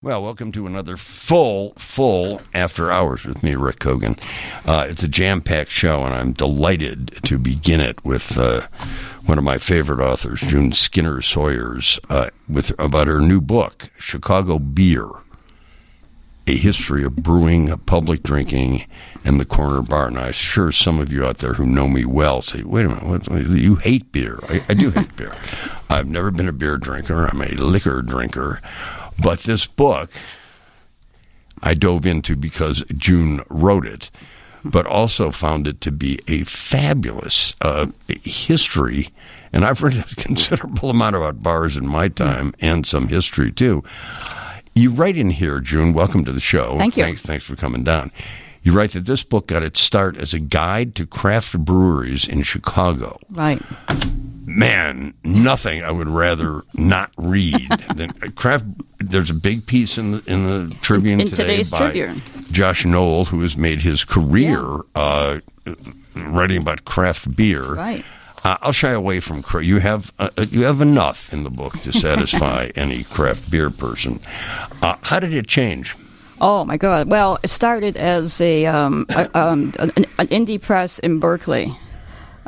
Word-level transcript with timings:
Well, 0.00 0.22
welcome 0.22 0.52
to 0.52 0.64
another 0.68 0.96
full, 0.96 1.72
full 1.72 2.40
After 2.54 2.92
Hours 2.92 3.24
with 3.24 3.42
me, 3.42 3.56
Rick 3.56 3.80
Kogan. 3.80 4.16
Uh, 4.64 4.86
it's 4.88 5.02
a 5.02 5.08
jam 5.08 5.40
packed 5.40 5.72
show, 5.72 6.04
and 6.04 6.14
I'm 6.14 6.32
delighted 6.34 7.18
to 7.24 7.36
begin 7.36 7.80
it 7.80 8.04
with 8.04 8.38
uh, 8.38 8.68
one 9.26 9.38
of 9.38 9.44
my 9.44 9.58
favorite 9.58 10.00
authors, 10.00 10.40
June 10.40 10.70
Skinner 10.70 11.20
Sawyers, 11.20 11.98
uh, 12.08 12.30
with 12.48 12.78
about 12.78 13.08
her 13.08 13.18
new 13.18 13.40
book, 13.40 13.90
Chicago 13.98 14.60
Beer 14.60 15.08
A 16.46 16.56
History 16.56 17.02
of 17.02 17.16
Brewing, 17.16 17.76
Public 17.78 18.22
Drinking, 18.22 18.86
and 19.24 19.40
the 19.40 19.44
Corner 19.44 19.82
Bar. 19.82 20.06
And 20.06 20.20
I'm 20.20 20.30
sure 20.30 20.70
some 20.70 21.00
of 21.00 21.12
you 21.12 21.26
out 21.26 21.38
there 21.38 21.54
who 21.54 21.66
know 21.66 21.88
me 21.88 22.04
well 22.04 22.40
say, 22.40 22.62
wait 22.62 22.86
a 22.86 22.88
minute, 22.90 23.04
what, 23.04 23.32
you 23.50 23.74
hate 23.74 24.12
beer. 24.12 24.38
I, 24.48 24.62
I 24.68 24.74
do 24.74 24.92
hate 24.92 25.16
beer. 25.16 25.34
I've 25.90 26.06
never 26.06 26.30
been 26.30 26.46
a 26.46 26.52
beer 26.52 26.76
drinker, 26.76 27.26
I'm 27.26 27.42
a 27.42 27.48
liquor 27.48 28.00
drinker. 28.00 28.60
But 29.20 29.40
this 29.40 29.66
book 29.66 30.10
I 31.62 31.74
dove 31.74 32.06
into 32.06 32.36
because 32.36 32.84
June 32.96 33.40
wrote 33.50 33.86
it, 33.86 34.10
but 34.64 34.86
also 34.86 35.30
found 35.30 35.66
it 35.66 35.80
to 35.82 35.90
be 35.90 36.20
a 36.28 36.44
fabulous 36.44 37.54
uh, 37.60 37.86
history. 38.22 39.08
And 39.52 39.64
I've 39.64 39.82
read 39.82 39.98
a 39.98 40.02
considerable 40.16 40.90
amount 40.90 41.16
about 41.16 41.42
bars 41.42 41.76
in 41.76 41.86
my 41.86 42.08
time 42.08 42.54
and 42.60 42.86
some 42.86 43.08
history 43.08 43.52
too. 43.52 43.82
You 44.74 44.90
write 44.92 45.16
in 45.16 45.30
here, 45.30 45.58
June, 45.60 45.92
welcome 45.92 46.24
to 46.24 46.32
the 46.32 46.40
show. 46.40 46.76
Thank 46.78 46.96
you. 46.96 47.02
Thanks, 47.02 47.22
thanks 47.22 47.44
for 47.44 47.56
coming 47.56 47.82
down. 47.82 48.12
You 48.62 48.72
write 48.72 48.92
that 48.92 49.06
this 49.06 49.24
book 49.24 49.46
got 49.48 49.62
its 49.62 49.80
start 49.80 50.16
as 50.16 50.34
a 50.34 50.38
guide 50.38 50.94
to 50.96 51.06
craft 51.06 51.58
breweries 51.58 52.26
in 52.28 52.42
Chicago 52.42 53.16
Right. 53.30 53.62
man, 54.46 55.14
nothing 55.24 55.84
I 55.84 55.90
would 55.90 56.08
rather 56.08 56.62
not 56.74 57.10
read 57.16 57.68
than 57.96 58.10
craft. 58.34 58.64
There's 58.98 59.30
a 59.30 59.34
big 59.34 59.66
piece 59.66 59.96
in 59.98 60.12
the 60.12 60.22
in 60.26 60.68
the 60.68 60.74
Tribune 60.80 61.20
In 61.20 61.28
today 61.28 61.42
today's 61.44 61.70
by 61.70 61.78
Tribune. 61.78 62.22
Josh 62.50 62.84
Noel, 62.84 63.24
who 63.26 63.40
has 63.42 63.56
made 63.56 63.80
his 63.82 64.04
career 64.04 64.62
uh, 64.94 65.38
writing 66.16 66.60
about 66.62 66.84
craft 66.84 67.34
beer. 67.36 67.74
Right. 67.74 68.04
Uh, 68.44 68.56
I'll 68.62 68.72
shy 68.72 68.90
away 68.90 69.20
from 69.20 69.42
cra- 69.42 69.64
you 69.64 69.78
have 69.78 70.12
uh, 70.18 70.30
you 70.50 70.64
have 70.64 70.80
enough 70.80 71.32
in 71.32 71.42
the 71.44 71.50
book 71.50 71.78
to 71.80 71.92
satisfy 71.92 72.70
any 72.76 73.04
craft 73.04 73.50
beer 73.50 73.70
person. 73.70 74.20
Uh, 74.82 74.96
how 75.02 75.20
did 75.20 75.32
it 75.34 75.46
change? 75.46 75.94
Oh 76.40 76.64
my 76.64 76.76
God! 76.76 77.10
Well, 77.10 77.38
it 77.42 77.48
started 77.48 77.96
as 77.96 78.40
a, 78.40 78.66
um, 78.66 79.06
a 79.08 79.28
um, 79.36 79.72
an, 79.80 79.90
an 80.18 80.28
indie 80.28 80.62
press 80.62 81.00
in 81.00 81.18
Berkeley. 81.18 81.76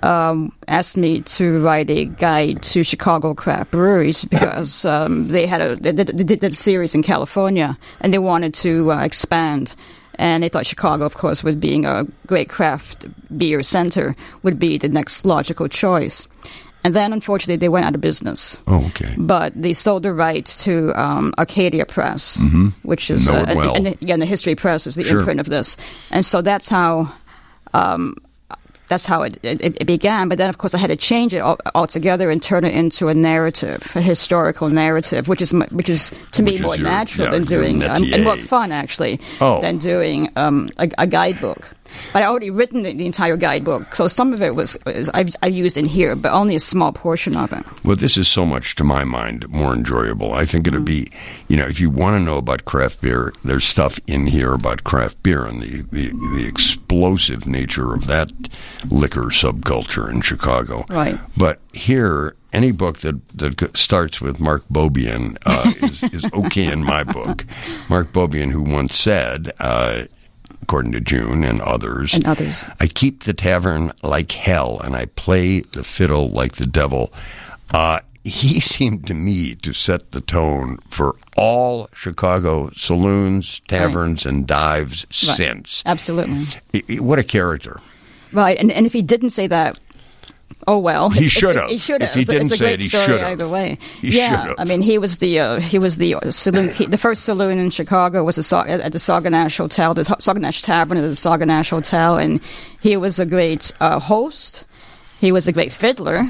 Um, 0.02 0.52
asked 0.68 0.96
me 0.96 1.20
to 1.22 1.60
write 1.60 1.90
a 1.90 2.06
guide 2.06 2.62
to 2.62 2.84
Chicago 2.84 3.34
craft 3.34 3.72
breweries 3.72 4.24
because 4.30 4.84
um, 4.84 5.28
they 5.28 5.46
had 5.46 5.60
a 5.60 5.76
they 5.76 5.92
did, 5.92 6.06
they 6.16 6.36
did 6.36 6.52
a 6.52 6.54
series 6.54 6.94
in 6.94 7.02
California 7.02 7.76
and 8.00 8.14
they 8.14 8.18
wanted 8.18 8.54
to 8.54 8.92
uh, 8.92 9.04
expand. 9.04 9.74
And 10.14 10.42
they 10.42 10.50
thought 10.50 10.66
Chicago, 10.66 11.06
of 11.06 11.16
course, 11.16 11.42
was 11.42 11.56
being 11.56 11.86
a 11.86 12.06
great 12.26 12.48
craft 12.50 13.06
beer 13.36 13.62
center, 13.62 14.14
would 14.42 14.58
be 14.58 14.76
the 14.76 14.88
next 14.88 15.24
logical 15.24 15.66
choice. 15.66 16.28
And 16.82 16.94
then, 16.94 17.12
unfortunately, 17.12 17.56
they 17.56 17.68
went 17.68 17.84
out 17.86 17.94
of 17.94 18.00
business. 18.00 18.58
Oh, 18.66 18.84
okay. 18.86 19.14
but 19.18 19.52
they 19.54 19.72
sold 19.74 20.02
the 20.02 20.12
rights 20.14 20.64
to 20.64 20.92
um, 21.00 21.34
Arcadia 21.38 21.84
Press, 21.84 22.38
which 22.82 23.10
is 23.10 23.26
Mm-hmm. 23.28 23.34
Know 23.36 23.42
it 23.42 23.48
uh, 23.50 23.54
well. 23.56 23.74
and, 23.76 23.86
and, 23.88 23.96
yeah, 24.00 24.16
the 24.16 24.24
History 24.26 24.54
Press 24.54 24.86
is 24.86 24.94
the 24.94 25.04
Sure. 25.04 25.18
imprint 25.18 25.40
of 25.40 25.46
this, 25.46 25.76
and 26.10 26.24
so 26.24 26.40
that's 26.42 26.68
how. 26.68 27.12
Um, 27.74 28.14
that's 28.88 29.06
how 29.06 29.22
it, 29.22 29.38
it, 29.44 29.60
it 29.80 29.86
began, 29.86 30.28
but 30.28 30.36
then 30.38 30.48
of 30.50 30.58
course 30.58 30.74
I 30.74 30.78
had 30.78 30.88
to 30.90 30.96
change 30.96 31.32
it 31.32 31.38
all, 31.38 31.56
altogether 31.76 32.28
and 32.28 32.42
turn 32.42 32.64
it 32.64 32.74
into 32.74 33.06
a 33.06 33.14
narrative, 33.14 33.92
a 33.94 34.00
historical 34.00 34.68
narrative, 34.68 35.28
which 35.28 35.40
is 35.40 35.52
which 35.70 35.88
is 35.88 36.10
to 36.32 36.42
Which 36.42 36.50
me 36.50 36.54
is 36.56 36.60
more 36.62 36.74
your- 36.74 36.88
natural 36.88 37.26
yeah, 37.26 37.30
than 37.30 37.44
doing 37.44 37.84
um, 37.84 38.02
and 38.12 38.24
more 38.24 38.36
fun 38.36 38.72
actually 38.72 39.20
Oh. 39.40 39.60
than 39.60 39.78
doing 39.78 40.28
um, 40.34 40.70
a, 40.76 40.88
a 40.98 41.06
guidebook. 41.06 41.70
But 42.12 42.22
I 42.22 42.26
already 42.26 42.50
written 42.50 42.82
the, 42.82 42.92
the 42.92 43.06
entire 43.06 43.36
guidebook, 43.36 43.94
so 43.94 44.08
some 44.08 44.32
of 44.32 44.42
it 44.42 44.54
was, 44.54 44.76
was 44.84 45.08
I've, 45.10 45.34
I've, 45.42 45.54
used 45.54 45.76
in 45.76 45.84
here, 45.84 46.16
but 46.16 46.32
only 46.32 46.54
a 46.54 46.60
small 46.60 46.92
portion 46.92 47.36
of 47.36 47.52
it. 47.52 47.64
Well, 47.84 47.96
this 47.96 48.16
is 48.16 48.28
so 48.28 48.46
much, 48.46 48.74
to 48.76 48.84
my 48.84 49.04
mind, 49.04 49.48
more 49.48 49.74
enjoyable. 49.74 50.32
I 50.32 50.44
think 50.44 50.66
it'd 50.66 50.84
be, 50.84 51.10
you 51.48 51.56
know, 51.56 51.66
if 51.66 51.80
you 51.80 51.90
want 51.90 52.18
to 52.18 52.24
know 52.24 52.36
about 52.36 52.64
craft 52.64 53.00
beer, 53.00 53.32
there's 53.44 53.64
stuff 53.64 53.98
in 54.06 54.26
here 54.26 54.52
about 54.52 54.84
craft 54.84 55.22
beer 55.22 55.44
and 55.44 55.60
the, 55.60 55.82
the, 55.90 56.10
the 56.36 56.46
explosive 56.48 57.46
nature 57.46 57.94
of 57.94 58.06
that 58.06 58.30
liquor 58.88 59.26
subculture 59.26 60.10
in 60.10 60.20
Chicago. 60.20 60.84
Right. 60.88 61.18
But 61.36 61.60
here, 61.72 62.36
any 62.52 62.72
book 62.72 62.98
that, 63.00 63.28
that 63.28 63.76
starts 63.76 64.20
with 64.20 64.40
Mark 64.40 64.64
Beaubien 64.68 65.36
uh, 65.46 65.72
is, 65.82 66.02
is 66.04 66.26
okay 66.32 66.66
in 66.66 66.82
my 66.82 67.04
book. 67.04 67.44
Mark 67.88 68.12
Beaubien, 68.12 68.50
who 68.50 68.62
once 68.62 68.96
said, 68.96 69.52
uh, 69.60 70.04
according 70.70 70.92
to 70.92 71.00
June 71.00 71.42
and 71.42 71.60
others, 71.62 72.14
And 72.14 72.24
others. 72.26 72.64
I 72.78 72.86
keep 72.86 73.24
the 73.24 73.32
tavern 73.34 73.90
like 74.04 74.30
hell, 74.30 74.78
and 74.84 74.94
I 74.94 75.06
play 75.06 75.62
the 75.62 75.82
fiddle 75.82 76.28
like 76.28 76.54
the 76.56 76.64
devil. 76.66 77.12
Uh, 77.74 77.98
he 78.22 78.60
seemed 78.74 79.04
to 79.08 79.14
me 79.14 79.56
to 79.56 79.72
set 79.72 80.12
the 80.12 80.20
tone 80.20 80.78
for 80.88 81.16
all 81.36 81.88
Chicago 81.92 82.70
saloons, 82.76 83.60
taverns, 83.66 84.24
and 84.24 84.46
dives 84.46 85.06
Right. 85.06 85.36
since. 85.36 85.82
Absolutely. 85.86 86.46
I- 86.72 86.82
I- 86.88 87.00
what 87.00 87.18
a 87.18 87.24
character! 87.24 87.80
Right, 88.30 88.56
and, 88.56 88.70
and 88.70 88.86
if 88.86 88.92
he 88.92 89.02
didn't 89.02 89.30
say 89.30 89.48
that, 89.48 89.76
oh 90.66 90.78
well. 90.78 91.10
He 91.10 91.24
should 91.28 91.56
have. 91.56 91.68
He 91.68 91.78
should 91.78 92.02
have. 92.02 92.12
He 92.14 92.20
It's 92.20 92.28
a- 92.28 92.32
didn't 92.32 92.46
it's 92.46 92.54
a 92.54 92.56
say 92.58 92.64
great 92.64 92.74
it, 92.74 92.80
he 92.80 92.88
story 92.88 93.04
should 93.06 93.20
have. 93.20 93.28
either 93.28 93.48
way. 93.48 93.78
He 94.00 94.16
yeah, 94.18 94.28
have. 94.48 94.54
I 94.58 94.64
mean, 94.64 94.82
he 94.82 94.98
was 94.98 95.18
the 95.18 95.38
uh, 95.40 95.60
he 95.60 95.78
was 95.78 95.98
the 95.98 96.16
saloon. 96.30 96.70
He, 96.70 96.86
the 96.86 96.98
first 96.98 97.24
saloon 97.24 97.58
in 97.58 97.70
Chicago 97.70 98.22
was 98.24 98.38
a, 98.52 98.56
at 98.68 98.92
the 98.92 98.98
Sauganash 98.98 99.56
Hotel, 99.58 99.94
the 99.94 100.02
Sauganash 100.02 100.62
Tavern 100.62 100.98
at 100.98 101.02
the 101.02 101.08
Sauganash 101.08 101.70
Hotel, 101.70 102.16
and 102.18 102.40
he 102.80 102.96
was 102.96 103.18
a 103.18 103.26
great 103.26 103.72
uh, 103.80 103.98
host. 104.00 104.64
He 105.20 105.32
was 105.32 105.46
a 105.48 105.52
great 105.52 105.72
fiddler. 105.72 106.24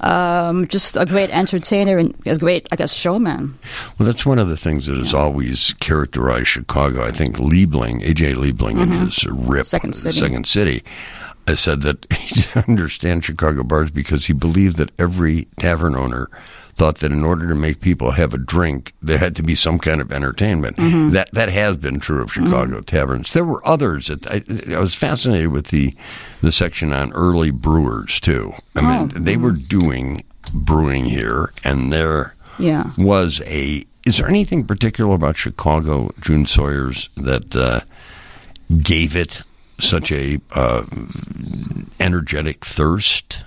Um, 0.00 0.66
just 0.68 0.96
a 0.96 1.06
great 1.06 1.30
entertainer 1.30 1.98
and 1.98 2.14
a 2.26 2.36
great, 2.36 2.68
I 2.70 2.76
guess, 2.76 2.92
showman. 2.92 3.58
Well, 3.98 4.06
that's 4.06 4.24
one 4.26 4.38
of 4.38 4.48
the 4.48 4.56
things 4.56 4.86
that 4.86 4.96
has 4.96 5.12
always 5.14 5.74
characterized 5.74 6.48
Chicago. 6.48 7.04
I 7.04 7.10
think 7.10 7.36
Liebling, 7.36 8.02
A.J. 8.08 8.34
Liebling, 8.34 8.80
in 8.80 8.90
his 8.90 9.24
RIP, 9.26 9.34
Mm-hmm. 9.38 9.62
Second 9.64 9.92
City. 9.94 10.18
Second 10.18 10.46
City, 10.46 10.82
uh, 11.52 11.54
said 11.56 11.82
that 11.82 12.06
he 12.12 12.40
didn't 12.42 12.68
understand 12.68 13.24
Chicago 13.24 13.62
bars 13.62 13.90
because 13.90 14.26
he 14.26 14.32
believed 14.32 14.76
that 14.76 14.90
every 14.98 15.46
tavern 15.58 15.94
owner 15.96 16.28
thought 16.74 16.98
that 16.98 17.10
in 17.10 17.24
order 17.24 17.48
to 17.48 17.56
make 17.56 17.80
people 17.80 18.12
have 18.12 18.32
a 18.32 18.38
drink, 18.38 18.92
there 19.02 19.18
had 19.18 19.34
to 19.34 19.42
be 19.42 19.56
some 19.56 19.80
kind 19.80 20.00
of 20.00 20.12
entertainment. 20.12 20.76
Mm-hmm. 20.76 21.10
That 21.10 21.28
that 21.32 21.48
has 21.48 21.76
been 21.76 21.98
true 21.98 22.22
of 22.22 22.32
Chicago 22.32 22.80
taverns. 22.82 23.32
There 23.32 23.44
were 23.44 23.66
others. 23.66 24.06
That 24.06 24.30
I, 24.30 24.74
I 24.76 24.78
was 24.78 24.94
fascinated 24.94 25.48
with 25.48 25.68
the 25.68 25.94
the 26.40 26.52
section 26.52 26.92
on 26.92 27.12
early 27.14 27.50
brewers 27.50 28.20
too. 28.20 28.52
I 28.76 28.80
mean, 28.82 29.10
Oh, 29.16 29.18
they 29.18 29.36
were 29.36 29.52
doing 29.52 30.22
brewing 30.54 31.04
here, 31.06 31.50
and 31.64 31.92
there 31.92 32.34
Yeah. 32.60 32.90
was 32.96 33.40
a. 33.46 33.84
Is 34.06 34.16
there 34.18 34.28
anything 34.28 34.64
particular 34.64 35.14
about 35.16 35.36
Chicago, 35.36 36.12
June 36.22 36.46
Sawyers, 36.46 37.08
that 37.16 37.54
uh, 37.56 37.80
gave 38.82 39.16
it 39.16 39.42
such 39.78 40.12
a 40.12 40.40
uh, 40.52 40.84
energetic 42.00 42.64
thirst? 42.64 43.44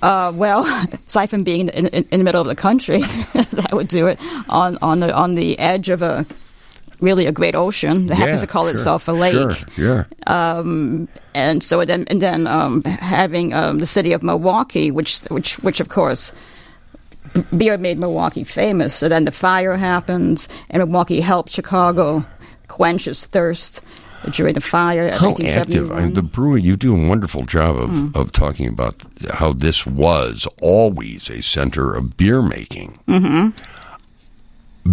Uh, 0.00 0.32
well, 0.34 0.64
aside 1.06 1.30
from 1.30 1.44
being 1.44 1.68
in, 1.68 1.86
in, 1.88 2.06
in 2.10 2.20
the 2.20 2.24
middle 2.24 2.40
of 2.40 2.46
the 2.46 2.54
country, 2.54 2.98
that 3.34 3.70
would 3.72 3.88
do 3.88 4.06
it 4.06 4.20
on 4.48 4.78
on 4.80 5.00
the 5.00 5.14
on 5.14 5.34
the 5.34 5.58
edge 5.58 5.88
of 5.88 6.02
a 6.02 6.24
really 7.00 7.26
a 7.26 7.32
great 7.32 7.54
ocean 7.54 8.06
that 8.06 8.16
happens 8.16 8.40
to 8.40 8.46
call 8.46 8.64
sure, 8.64 8.72
itself 8.72 9.08
a 9.08 9.12
lake. 9.12 9.50
Sure, 9.74 10.06
yeah. 10.26 10.62
and 11.34 11.62
so 11.62 11.84
then 11.84 12.04
and 12.08 12.22
then 12.22 12.46
um, 12.46 12.82
having 12.84 13.52
um, 13.54 13.78
the 13.78 13.86
city 13.86 14.12
of 14.12 14.22
Milwaukee, 14.22 14.90
which 14.90 15.20
which 15.24 15.58
which 15.60 15.80
of 15.80 15.88
course 15.88 16.32
beer 17.56 17.76
made 17.76 17.98
Milwaukee 17.98 18.44
famous. 18.44 18.94
So 18.94 19.08
then 19.08 19.24
the 19.24 19.32
fire 19.32 19.76
happens, 19.76 20.48
and 20.70 20.80
Milwaukee 20.80 21.20
helped 21.20 21.50
Chicago 21.50 22.24
quench 22.68 23.08
its 23.08 23.24
thirst 23.24 23.82
during 24.32 24.54
the 24.54 24.60
fire. 24.60 25.10
How 25.12 25.30
active? 25.30 25.46
I 25.46 25.54
1871. 25.92 26.02
mean, 26.04 26.12
the 26.14 26.22
brewing, 26.22 26.64
you 26.64 26.76
do 26.76 26.94
a 26.96 27.08
wonderful 27.08 27.44
job 27.46 27.76
of, 27.76 27.90
Hmm. 27.90 28.08
of 28.14 28.32
talking 28.32 28.68
about 28.68 28.94
how 29.34 29.52
this 29.52 29.86
was 29.86 30.46
always 30.60 31.30
a 31.30 31.40
center 31.42 31.94
of 31.94 32.16
beer 32.16 32.42
making. 32.42 32.98
Mm-hmm. 33.08 33.50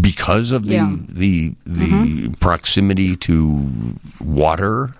Because 0.01 0.51
of 0.51 0.65
the 0.65 0.73
Yeah. 0.73 0.85
Mm-hmm. 0.87 1.19
the 1.19 1.53
the 1.65 2.29
proximity 2.39 3.15
to 3.17 3.69
water, 4.19 4.93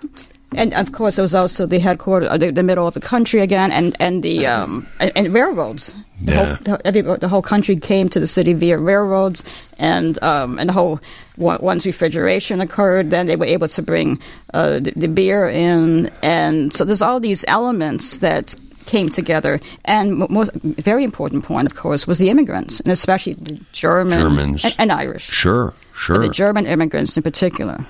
And 0.54 0.74
of 0.74 0.92
course, 0.92 1.18
it 1.18 1.22
was 1.22 1.34
also 1.36 1.66
the 1.66 1.80
headquarters, 1.80 2.30
uh, 2.30 2.38
the, 2.38 2.52
the 2.52 2.64
middle 2.64 2.88
of 2.88 2.94
the 2.94 3.00
country 3.02 3.42
again, 3.42 3.72
and 3.72 3.96
and 4.00 4.24
the 4.24 4.48
um, 4.48 4.88
and, 5.00 5.12
and 5.16 5.34
railroads. 5.34 5.94
The, 6.22 6.32
Yeah. 6.32 6.46
whole, 6.46 6.56
the, 6.64 6.88
every, 6.88 7.02
the 7.02 7.28
whole 7.28 7.42
country 7.42 7.76
came 7.76 8.08
to 8.10 8.20
the 8.22 8.28
city 8.28 8.54
via 8.54 8.78
railroads, 8.78 9.44
and 9.80 10.22
um, 10.24 10.58
and 10.60 10.70
the 10.70 10.74
whole 10.74 11.00
once 11.38 11.86
refrigeration 11.86 12.62
occurred, 12.62 13.10
then 13.10 13.28
they 13.28 13.36
were 13.36 13.46
able 13.48 13.68
to 13.68 13.82
bring 13.82 14.20
uh, 14.54 14.80
the, 14.80 14.94
the 14.96 15.08
beer 15.08 15.50
in, 15.50 16.10
and 16.24 16.72
so 16.72 16.86
there's 16.86 17.02
all 17.02 17.20
these 17.20 17.44
elements 17.50 18.20
that 18.20 18.56
came 18.86 19.10
together. 19.10 19.60
And 19.84 20.16
mo- 20.16 20.28
most, 20.30 20.52
very 20.64 21.04
important 21.04 21.44
point, 21.44 21.66
of 21.66 21.76
course, 21.76 22.08
was 22.08 22.18
the 22.20 22.30
immigrants, 22.30 22.80
and 22.80 22.92
especially 22.94 23.34
the 23.34 23.60
German 23.74 24.20
Germans. 24.22 24.64
and, 24.64 24.76
and 24.78 24.92
Irish. 24.92 25.24
Sure, 25.28 25.74
sure. 25.94 26.20
The 26.20 26.30
German 26.30 26.66
immigrants 26.66 27.18
in 27.18 27.24
particular. 27.24 27.84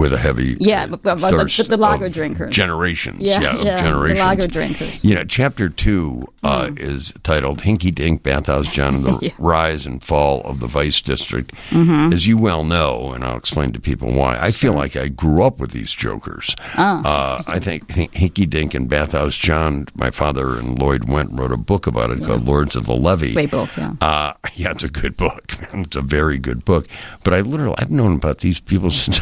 With 0.00 0.12
a 0.14 0.18
heavy 0.18 0.56
Yeah, 0.60 0.84
uh, 0.84 1.14
the- 1.14 1.66
the 1.68 1.76
lager 1.76 2.08
drinkers. 2.08 2.54
generations 2.54 3.18
Yeah, 3.20 3.40
yeah, 3.40 3.56
of 3.56 3.64
yeah, 3.64 3.82
the 3.92 4.14
lager 4.14 4.46
drinkers. 4.46 5.04
yeah 5.04 5.24
chapter 5.28 5.68
two 5.68 6.26
uh, 6.42 6.70
is 6.76 7.12
titled 7.22 7.58
hinky 7.60 7.94
dink 7.94 8.22
bathhouse 8.22 8.66
john 8.68 9.02
the 9.02 9.18
Yeah. 9.22 9.30
rise 9.38 9.84
and 9.86 10.02
fall 10.02 10.40
of 10.42 10.60
the 10.60 10.66
vice 10.66 11.02
district 11.02 11.52
Mm-hmm. 11.70 12.12
as 12.14 12.26
you 12.26 12.38
well 12.38 12.64
know 12.64 13.12
and 13.12 13.22
i'll 13.24 13.36
explain 13.36 13.72
to 13.72 13.80
people 13.80 14.12
why 14.12 14.38
i 14.40 14.50
feel 14.50 14.72
like 14.72 14.96
i 14.96 15.08
grew 15.08 15.44
up 15.44 15.60
with 15.60 15.70
these 15.72 15.92
jokers 15.92 16.54
Ah. 16.76 17.02
uh, 17.38 17.42
i 17.46 17.58
think 17.58 17.86
hinky 17.88 18.48
dink 18.48 18.72
and 18.74 18.88
bathhouse 18.88 19.36
john 19.36 19.86
my 19.94 20.10
father 20.10 20.46
and 20.58 20.78
Lloyd 20.78 21.02
Wendt 21.02 21.38
wrote 21.38 21.52
a 21.52 21.56
book 21.58 21.86
about 21.86 22.10
it 22.10 22.24
called 22.24 22.44
lords 22.46 22.74
of 22.76 22.86
the 22.86 22.94
levee 22.96 23.34
Great 23.34 23.50
book, 23.50 23.70
yeah. 23.76 23.92
uh, 24.00 24.32
yeah, 24.54 24.70
it's 24.70 24.84
a 24.84 24.88
good 24.88 25.16
book. 25.16 25.52
It's 25.72 25.96
a 25.96 26.02
very 26.02 26.38
good 26.38 26.64
book. 26.64 26.86
But 27.24 27.32
I 27.34 27.40
literally, 27.40 27.74
I've 27.78 27.90
known 27.90 28.14
about 28.16 28.38
these 28.38 28.58
people 28.60 28.90
since, 28.90 29.20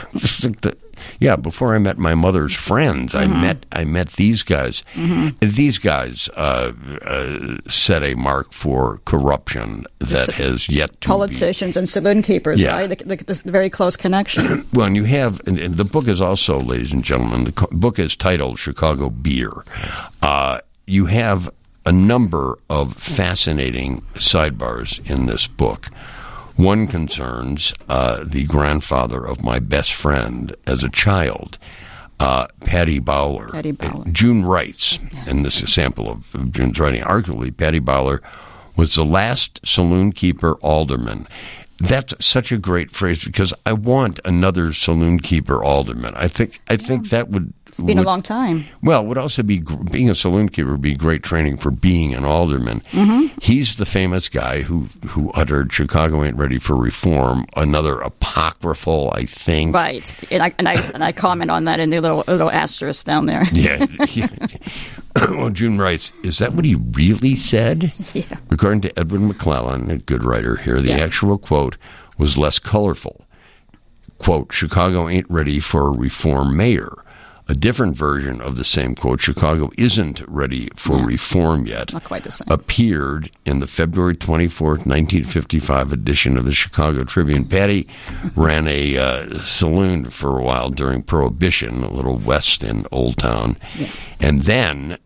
yeah, 1.20 1.36
before 1.36 1.74
I 1.74 1.78
met 1.78 1.96
my 1.98 2.14
mother's 2.14 2.54
friends. 2.54 3.14
I 3.14 3.26
met, 3.26 3.64
I 3.72 3.84
met 3.84 4.08
these 4.14 4.42
guys. 4.42 4.82
These 5.40 5.78
guys 5.78 6.28
uh, 6.36 6.72
uh, 7.04 7.56
set 7.68 8.02
a 8.02 8.14
mark 8.14 8.52
for 8.52 8.98
corruption 9.04 9.86
that 10.00 10.30
has 10.30 10.68
yet 10.68 11.00
to 11.02 11.08
be 11.08 11.12
Politicians 11.12 11.76
and 11.76 11.88
saloon 11.88 12.22
keepers, 12.22 12.60
Yeah. 12.60 12.72
right? 12.72 12.88
The, 12.88 12.96
the, 13.16 13.16
the 13.44 13.52
very 13.52 13.70
close 13.70 13.96
connection. 13.96 14.66
well, 14.72 14.86
and 14.86 14.96
you 14.96 15.04
have, 15.04 15.40
and, 15.46 15.58
and 15.58 15.76
the 15.76 15.84
book 15.84 16.08
is 16.08 16.20
also, 16.20 16.58
ladies 16.58 16.92
and 16.92 17.04
gentlemen, 17.04 17.44
the 17.44 17.52
co- 17.52 17.68
book 17.70 17.98
is 17.98 18.16
titled 18.16 18.58
Chicago 18.58 19.08
Beer. 19.10 19.52
Uh, 20.22 20.58
you 20.86 21.06
have 21.06 21.48
a 21.86 21.92
number 21.92 22.58
of 22.68 22.94
fascinating 22.96 24.00
sidebars 24.14 25.08
in 25.10 25.26
this 25.26 25.46
book. 25.46 25.88
One 26.58 26.88
concerns 26.88 27.72
uh, 27.88 28.24
the 28.24 28.42
grandfather 28.42 29.24
of 29.24 29.44
my 29.44 29.60
best 29.60 29.92
friend 29.92 30.56
as 30.66 30.82
a 30.82 30.88
child, 30.88 31.56
uh, 32.18 32.48
Paddy 32.58 32.98
Bauler. 32.98 33.46
Paddy 33.46 33.70
Bauler. 33.70 34.04
June 34.10 34.44
writes, 34.44 34.98
and 35.28 35.46
this 35.46 35.58
is 35.58 35.62
a 35.62 35.66
sample 35.68 36.10
of, 36.10 36.34
of 36.34 36.50
June's 36.50 36.80
writing, 36.80 37.02
arguably, 37.02 37.56
Paddy 37.56 37.78
Bauler 37.78 38.20
was 38.76 38.96
the 38.96 39.04
last 39.04 39.60
saloon 39.64 40.10
keeper 40.10 40.56
alderman. 40.56 41.28
That's 41.78 42.12
such 42.18 42.50
a 42.50 42.58
great 42.58 42.90
phrase 42.90 43.22
because 43.22 43.54
I 43.64 43.72
want 43.72 44.18
another 44.24 44.72
saloon 44.72 45.20
keeper 45.20 45.62
alderman. 45.62 46.12
I 46.16 46.26
think 46.26 46.58
I 46.68 46.76
think 46.76 47.10
that 47.10 47.28
would 47.28 47.52
It's 47.68 47.80
been 47.80 47.98
a 47.98 48.02
long 48.02 48.22
time. 48.22 48.64
well, 48.82 49.02
it 49.02 49.06
would 49.06 49.18
also 49.18 49.42
be 49.42 49.62
being 49.90 50.08
a 50.10 50.14
saloon 50.14 50.48
keeper 50.48 50.72
would 50.72 50.82
be 50.82 50.94
great 50.94 51.22
training 51.22 51.58
for 51.58 51.70
being 51.70 52.14
an 52.14 52.24
alderman. 52.24 52.80
Mm-hmm. 52.92 53.38
He's 53.40 53.76
the 53.76 53.84
famous 53.86 54.28
guy 54.28 54.62
who 54.62 54.88
who 55.06 55.30
uttered 55.32 55.72
"Chicago 55.72 56.24
ain't 56.24 56.36
ready 56.36 56.58
for 56.58 56.74
reform," 56.76 57.44
another 57.56 58.00
apocryphal, 58.00 59.12
I 59.14 59.20
think. 59.20 59.74
Right. 59.74 60.14
And 60.32 60.42
I, 60.42 60.52
and 60.58 60.68
I, 60.68 60.74
and 60.94 61.04
I 61.04 61.12
comment 61.12 61.50
on 61.50 61.64
that 61.64 61.78
in 61.78 61.90
the 61.90 62.00
little, 62.00 62.24
little 62.26 62.50
asterisk 62.50 63.04
down 63.06 63.26
there. 63.26 63.44
Yeah. 63.52 63.84
yeah. 64.10 64.28
well, 65.30 65.50
June 65.50 65.78
writes, 65.78 66.10
"Is 66.24 66.38
that 66.38 66.54
what 66.54 66.64
he 66.64 66.74
really 66.74 67.36
said?" 67.36 67.92
Yeah. 68.14 68.38
According 68.50 68.80
to 68.82 68.98
Edward 68.98 69.20
McClelland, 69.20 69.90
a 69.90 69.98
good 69.98 70.24
writer 70.24 70.56
here, 70.56 70.80
the 70.80 70.88
Yeah. 70.88 70.98
actual 71.04 71.38
quote 71.38 71.76
was 72.16 72.38
less 72.38 72.58
colorful. 72.58 73.24
Quote, 74.18 74.52
Chicago 74.52 75.08
ain't 75.08 75.30
ready 75.30 75.60
for 75.60 75.86
a 75.86 75.90
reform 75.90 76.56
mayor. 76.56 76.92
A 77.50 77.54
different 77.54 77.96
version 77.96 78.42
of 78.42 78.56
the 78.56 78.64
same 78.64 78.94
quote, 78.94 79.22
Chicago 79.22 79.70
isn't 79.78 80.20
ready 80.28 80.68
for 80.76 80.98
reform 80.98 81.66
yet, 81.66 81.94
Not 81.94 82.04
quite 82.04 82.24
the 82.24 82.30
same. 82.30 82.46
appeared 82.50 83.30
in 83.46 83.60
the 83.60 83.66
February 83.66 84.16
24th, 84.16 84.84
1955 84.84 85.92
edition 85.92 86.36
of 86.36 86.44
the 86.44 86.52
Chicago 86.52 87.04
Tribune. 87.04 87.46
Paddy 87.46 87.88
ran 88.36 88.68
a 88.68 88.98
uh, 88.98 89.38
saloon 89.38 90.10
for 90.10 90.38
a 90.38 90.42
while 90.42 90.68
during 90.68 91.02
Prohibition, 91.02 91.82
a 91.82 91.90
little 91.90 92.18
west 92.18 92.62
in 92.62 92.84
Old 92.92 93.16
Town. 93.16 93.56
And 94.20 94.40
then 94.40 94.98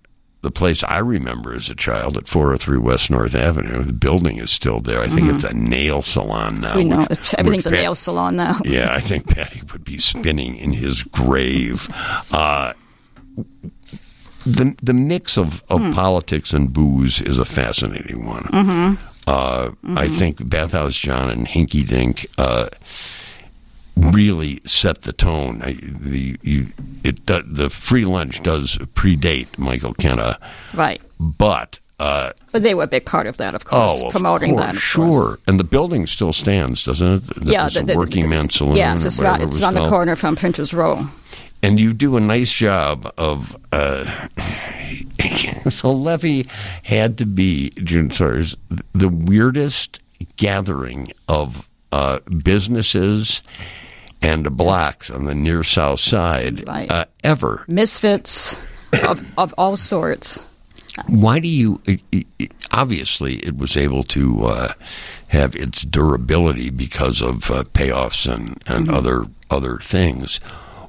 the 0.43 0.50
place 0.50 0.83
I 0.85 0.99
remember 0.99 1.55
as 1.55 1.71
a 1.71 1.75
child 1.75 2.17
at 2.17 2.29
403 2.29 2.79
West 2.79 3.11
North 3.11 3.35
Avenue, 3.35 3.83
the 3.83 3.93
building 3.93 4.39
is 4.39 4.50
still 4.50 4.81
there. 4.81 5.00
I 5.00 5.06
think 5.09 5.29
it's 5.33 5.44
a 5.44 5.55
nail 5.55 6.03
salon 6.03 6.56
now. 6.56 6.71
Mm-hmm. 6.75 6.79
We 6.79 6.85
know 6.85 6.99
which- 7.00 7.11
it's, 7.12 7.35
everything's 7.35 7.65
which 7.67 7.73
a 7.75 7.77
Pat- 7.77 7.83
nail 7.85 7.94
salon 7.94 8.37
now. 8.37 8.59
yeah, 8.65 8.93
I 8.93 9.00
think 9.00 9.29
Paddy 9.29 9.62
would 9.73 9.85
be 9.85 9.99
spinning 9.99 10.56
in 10.56 10.73
his 10.73 11.03
grave. 11.05 11.89
Uh, 12.33 12.73
the 14.44 14.75
the 14.83 14.93
mix 14.93 15.39
of, 15.39 15.62
of 15.69 15.81
Hmm. 15.81 15.93
politics 15.93 16.53
and 16.53 16.73
booze 16.73 17.21
is 17.23 17.38
a 17.38 17.45
fascinating 17.45 18.27
one. 18.27 18.43
Mm-hmm. 18.45 18.95
Uh, 19.25 19.71
I 19.97 20.09
think 20.09 20.49
Bathhouse 20.49 20.97
John 20.97 21.31
and 21.31 21.47
Hinky 21.47 21.87
Dink 21.87 22.27
uh, 22.38 22.67
really 23.97 24.61
set 24.65 25.03
the 25.03 25.12
tone. 25.12 25.62
I, 25.62 25.73
the 25.75 26.37
you, 26.43 26.69
it 27.05 27.27
do- 27.27 27.43
the 27.43 27.71
free 27.71 28.05
lunch 28.05 28.43
does 28.43 28.79
predate 28.94 29.59
Michael 29.59 29.94
Kenna, 29.94 30.39
Right. 30.75 31.00
but. 31.21 31.79
Uh, 32.00 32.33
But 32.50 32.65
they 32.65 32.75
were 32.75 32.83
a 32.83 32.89
big 32.89 33.05
part 33.05 33.29
of 33.29 33.37
that, 33.37 33.55
of 33.55 33.65
course, 33.65 34.00
Oh, 34.03 34.06
of 34.06 34.12
promoting 34.12 34.53
course, 34.55 34.65
that. 34.65 34.75
Of 34.77 34.83
sure. 34.83 35.06
Course. 35.09 35.41
And 35.47 35.61
the 35.61 35.65
building 35.65 36.09
still 36.09 36.33
stands, 36.33 36.83
doesn't 36.83 37.06
it? 37.06 37.27
That 37.37 37.44
Yeah, 37.44 37.69
the, 37.69 37.83
the- 37.85 37.94
working 37.97 38.23
the- 38.25 38.29
man 38.29 38.50
saloon. 38.50 38.75
Yes, 38.77 39.05
it's 39.05 39.21
it 39.21 39.41
it's 39.43 39.61
around 39.61 39.75
the 39.75 39.89
corner 39.89 40.17
from 40.17 40.35
Printers 40.35 40.75
Row. 40.75 41.06
and 41.62 41.79
you 41.79 41.93
do 41.93 42.17
a 42.17 42.21
nice 42.21 42.53
job 42.53 43.12
of. 43.17 43.56
Uh, 43.71 44.05
so 45.71 45.93
Levee 45.93 46.47
had 46.83 47.19
to 47.19 47.27
be 47.27 47.71
June 47.85 48.11
Sawyers 48.11 48.56
the 48.95 49.09
weirdest 49.09 50.00
gathering 50.37 51.09
of 51.29 51.69
uh, 51.93 52.19
businesses 52.43 53.43
and 54.23 54.57
blacks 54.57 55.11
on 55.11 55.25
the 55.25 55.35
near 55.35 55.63
south 55.63 56.01
side 56.01 56.67
Right. 56.67 56.91
uh, 56.91 57.05
ever. 57.25 57.65
Misfits 57.69 58.57
of, 58.93 59.21
of 59.39 59.55
all 59.59 59.77
sorts. 59.77 60.45
Why 61.09 61.39
do 61.39 61.49
you? 61.49 61.81
Obviously, 62.71 63.37
it 63.37 63.57
was 63.57 63.77
able 63.77 64.03
to 64.05 64.47
uh, 64.47 64.73
have 65.29 65.57
its 65.57 65.83
durability 65.83 66.71
because 66.71 67.23
of 67.23 67.51
uh, 67.51 67.65
payoffs 67.73 68.31
and, 68.33 68.63
and 68.67 68.91
other 68.91 69.27
other 69.51 69.79
things. 69.79 70.39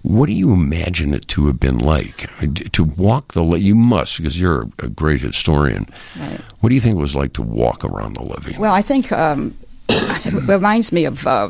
What 0.02 0.26
do 0.26 0.34
you 0.34 0.52
imagine 0.52 1.14
it 1.14 1.30
to 1.30 1.48
have 1.48 1.60
been 1.62 1.78
like 1.78 2.30
to 2.74 2.84
walk 2.84 3.32
the? 3.34 3.44
You 3.54 3.76
must 3.76 4.18
because 4.18 4.38
you're 4.40 4.64
a, 4.64 4.86
a 4.86 4.90
great 4.90 5.22
historian. 5.22 5.88
Right. 6.20 6.42
What 6.60 6.68
do 6.70 6.76
you 6.76 6.82
think 6.82 6.96
it 6.96 7.00
was 7.02 7.16
like 7.16 7.32
to 7.34 7.42
walk 7.42 7.86
around 7.86 8.16
the 8.18 8.24
levee? 8.24 8.58
Well, 8.58 8.74
I 8.74 8.82
think 8.82 9.12
um, 9.14 9.56
it 9.90 10.34
reminds 10.48 10.92
me 10.92 11.06
of 11.06 11.26
uh, 11.28 11.50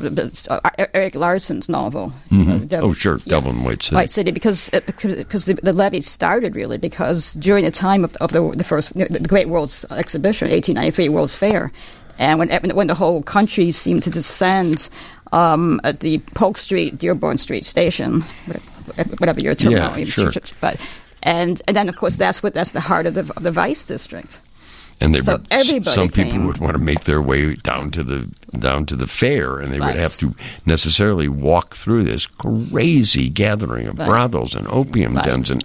uh, 0.49 0.59
Erik 0.93 1.15
Larson's 1.15 1.69
novel. 1.69 2.11
uh, 2.31 2.57
Devil- 2.59 2.89
oh, 2.89 2.93
sure, 2.93 3.17
yeah. 3.17 3.23
Devil 3.39 3.51
in 3.51 3.63
White 3.63 3.83
City. 3.83 3.95
White 3.95 4.11
City, 4.11 4.31
because 4.31 4.73
uh, 4.73 4.79
because, 4.85 5.15
because 5.15 5.45
the, 5.45 5.53
the 5.55 5.73
levee 5.73 6.01
started 6.01 6.55
really 6.55 6.77
because 6.77 7.33
during 7.33 7.63
the 7.65 7.71
time 7.71 8.03
of, 8.03 8.15
of 8.17 8.31
the, 8.31 8.41
the 8.55 8.63
first 8.63 8.93
the 8.93 9.19
Great 9.27 9.49
World's 9.49 9.85
Exhibition, 9.91 10.49
1893 10.49 11.09
World's 11.09 11.35
Fair, 11.35 11.71
and 12.19 12.39
when 12.39 12.49
when 12.75 12.87
the 12.87 12.95
whole 12.95 13.21
country 13.23 13.71
seemed 13.71 14.03
to 14.03 14.09
descend 14.09 14.89
um, 15.31 15.79
at 15.83 15.99
the 16.01 16.19
Polk 16.35 16.57
Street, 16.57 16.97
Dearborn 16.97 17.37
Street 17.37 17.65
station, 17.65 18.21
whatever 19.19 19.39
your 19.41 19.55
terminal, 19.55 19.97
Yeah, 19.97 20.05
sure. 20.05 20.31
but 20.61 20.77
and 21.21 21.61
and 21.67 21.75
then 21.77 21.87
of 21.89 21.95
course 21.95 22.15
that's 22.17 22.43
what 22.43 22.53
that's 22.53 22.71
the 22.71 22.81
heart 22.81 23.05
of 23.05 23.13
the 23.13 23.21
of 23.37 23.43
the 23.43 23.51
Vice 23.51 23.83
District. 23.85 24.41
And 25.03 25.13
they 25.13 25.19
so 25.19 25.33
would, 25.33 25.47
everybody 25.51 25.93
some 25.95 26.09
people 26.09 26.39
would 26.45 26.57
want 26.59 26.73
to 26.73 26.79
make 26.81 27.01
their 27.01 27.21
way 27.21 27.53
down 27.55 27.91
to 27.91 28.03
the 28.03 28.27
down 28.57 28.85
to 28.87 28.95
the 28.95 29.07
fair, 29.07 29.59
and 29.59 29.71
they 29.73 29.79
Right. 29.79 29.87
would 29.93 29.99
have 30.01 30.17
to 30.17 30.33
necessarily 30.65 31.27
walk 31.27 31.75
through 31.75 32.03
this 32.03 32.25
crazy 32.25 33.29
gathering 33.29 33.87
of 33.87 33.99
Right. 33.99 34.07
brothels 34.07 34.55
and 34.55 34.65
opium 34.67 35.15
Right, 35.15 35.25
dens 35.25 35.49
and 35.49 35.63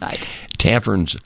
taverns 0.58 1.16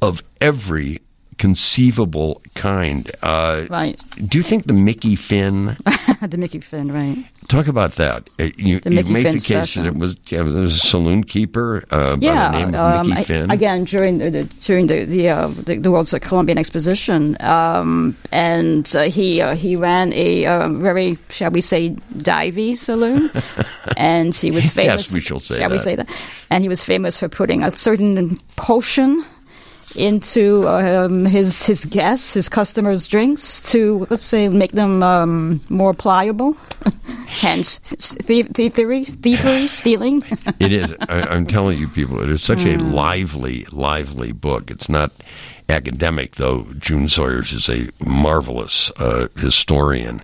of 0.00 0.22
every 0.40 1.00
conceivable 1.38 2.40
kind. 2.54 3.10
Uh, 3.22 3.66
Right. 3.70 4.00
Do 4.28 4.38
you 4.38 4.42
think 4.42 4.66
the 4.66 4.72
Mickey 4.72 5.16
Finn? 5.16 5.76
the 6.22 6.36
Mickey 6.38 6.60
Finn, 6.60 6.90
right? 6.92 7.24
Talk 7.48 7.68
about 7.68 7.92
that. 7.96 8.28
Uh, 8.40 8.50
You, 8.56 8.80
The 8.80 8.90
you 8.90 8.96
Mickey 8.96 9.12
make 9.12 9.22
Finn 9.24 9.34
the 9.34 9.40
case 9.40 9.70
special. 9.70 9.82
that 9.84 9.88
it 9.94 9.96
was, 9.98 10.16
yeah, 10.26 10.40
it 10.40 10.44
was 10.44 10.54
a 10.54 10.70
saloon 10.70 11.22
keeper 11.24 11.84
uh, 11.90 12.16
by 12.16 12.26
yeah, 12.26 12.50
the 12.50 12.58
name 12.58 12.68
of 12.68 12.74
um, 12.74 13.06
Mickey 13.08 13.20
I- 13.20 13.24
Finn. 13.24 13.50
again 13.50 13.84
during 13.84 14.18
the, 14.18 14.30
the 14.30 14.44
during 14.66 14.86
the 14.88 15.04
the, 15.04 15.28
uh, 15.28 15.48
the 15.48 15.78
the 15.78 15.90
World's 15.90 16.14
Columbian 16.20 16.58
Exposition, 16.58 17.36
um, 17.40 18.16
and 18.32 18.84
uh, 18.96 19.02
he 19.02 19.40
uh, 19.40 19.54
he 19.54 19.76
ran 19.76 20.12
a 20.12 20.46
uh, 20.46 20.68
very 20.70 21.18
shall 21.28 21.50
we 21.52 21.60
say 21.60 21.90
divey 22.18 22.74
saloon, 22.74 23.30
and 23.96 24.34
he 24.34 24.50
was 24.50 24.70
famous. 24.70 25.06
yes, 25.06 25.12
we 25.12 25.20
shall 25.20 25.38
say 25.40 25.58
Shall 25.58 25.70
we 25.70 25.78
say 25.78 25.94
that? 25.96 26.08
And 26.50 26.62
he 26.64 26.68
was 26.68 26.82
famous 26.82 27.18
for 27.20 27.28
putting 27.28 27.62
a 27.62 27.70
certain 27.70 28.38
potion 28.56 29.24
into 29.94 30.66
um, 30.68 31.24
his 31.24 31.64
his 31.64 31.84
guests, 31.84 32.34
his 32.34 32.48
customers' 32.48 33.06
drinks 33.06 33.62
to 33.72 34.06
let's 34.10 34.24
say 34.24 34.48
make 34.48 34.72
them 34.72 35.02
um, 35.02 35.60
more 35.70 35.94
pliable. 35.94 36.56
Hence, 37.26 37.78
thief- 37.78 38.48
thievery, 38.54 39.04
thievery, 39.04 39.66
stealing. 39.66 40.22
it 40.60 40.72
is. 40.72 40.94
I, 41.08 41.34
am 41.34 41.46
telling 41.46 41.78
you, 41.78 41.88
people, 41.88 42.22
it 42.22 42.28
is 42.30 42.42
such 42.42 42.60
a 42.64 42.76
Mm. 42.76 42.92
lively, 42.92 43.66
lively 43.72 44.32
book. 44.32 44.70
It's 44.70 44.88
not 44.88 45.12
academic, 45.68 46.36
though. 46.36 46.66
June 46.78 47.08
Sawyers 47.08 47.52
is 47.52 47.68
a 47.68 47.88
marvelous 48.04 48.90
uh, 48.96 49.28
historian. 49.36 50.22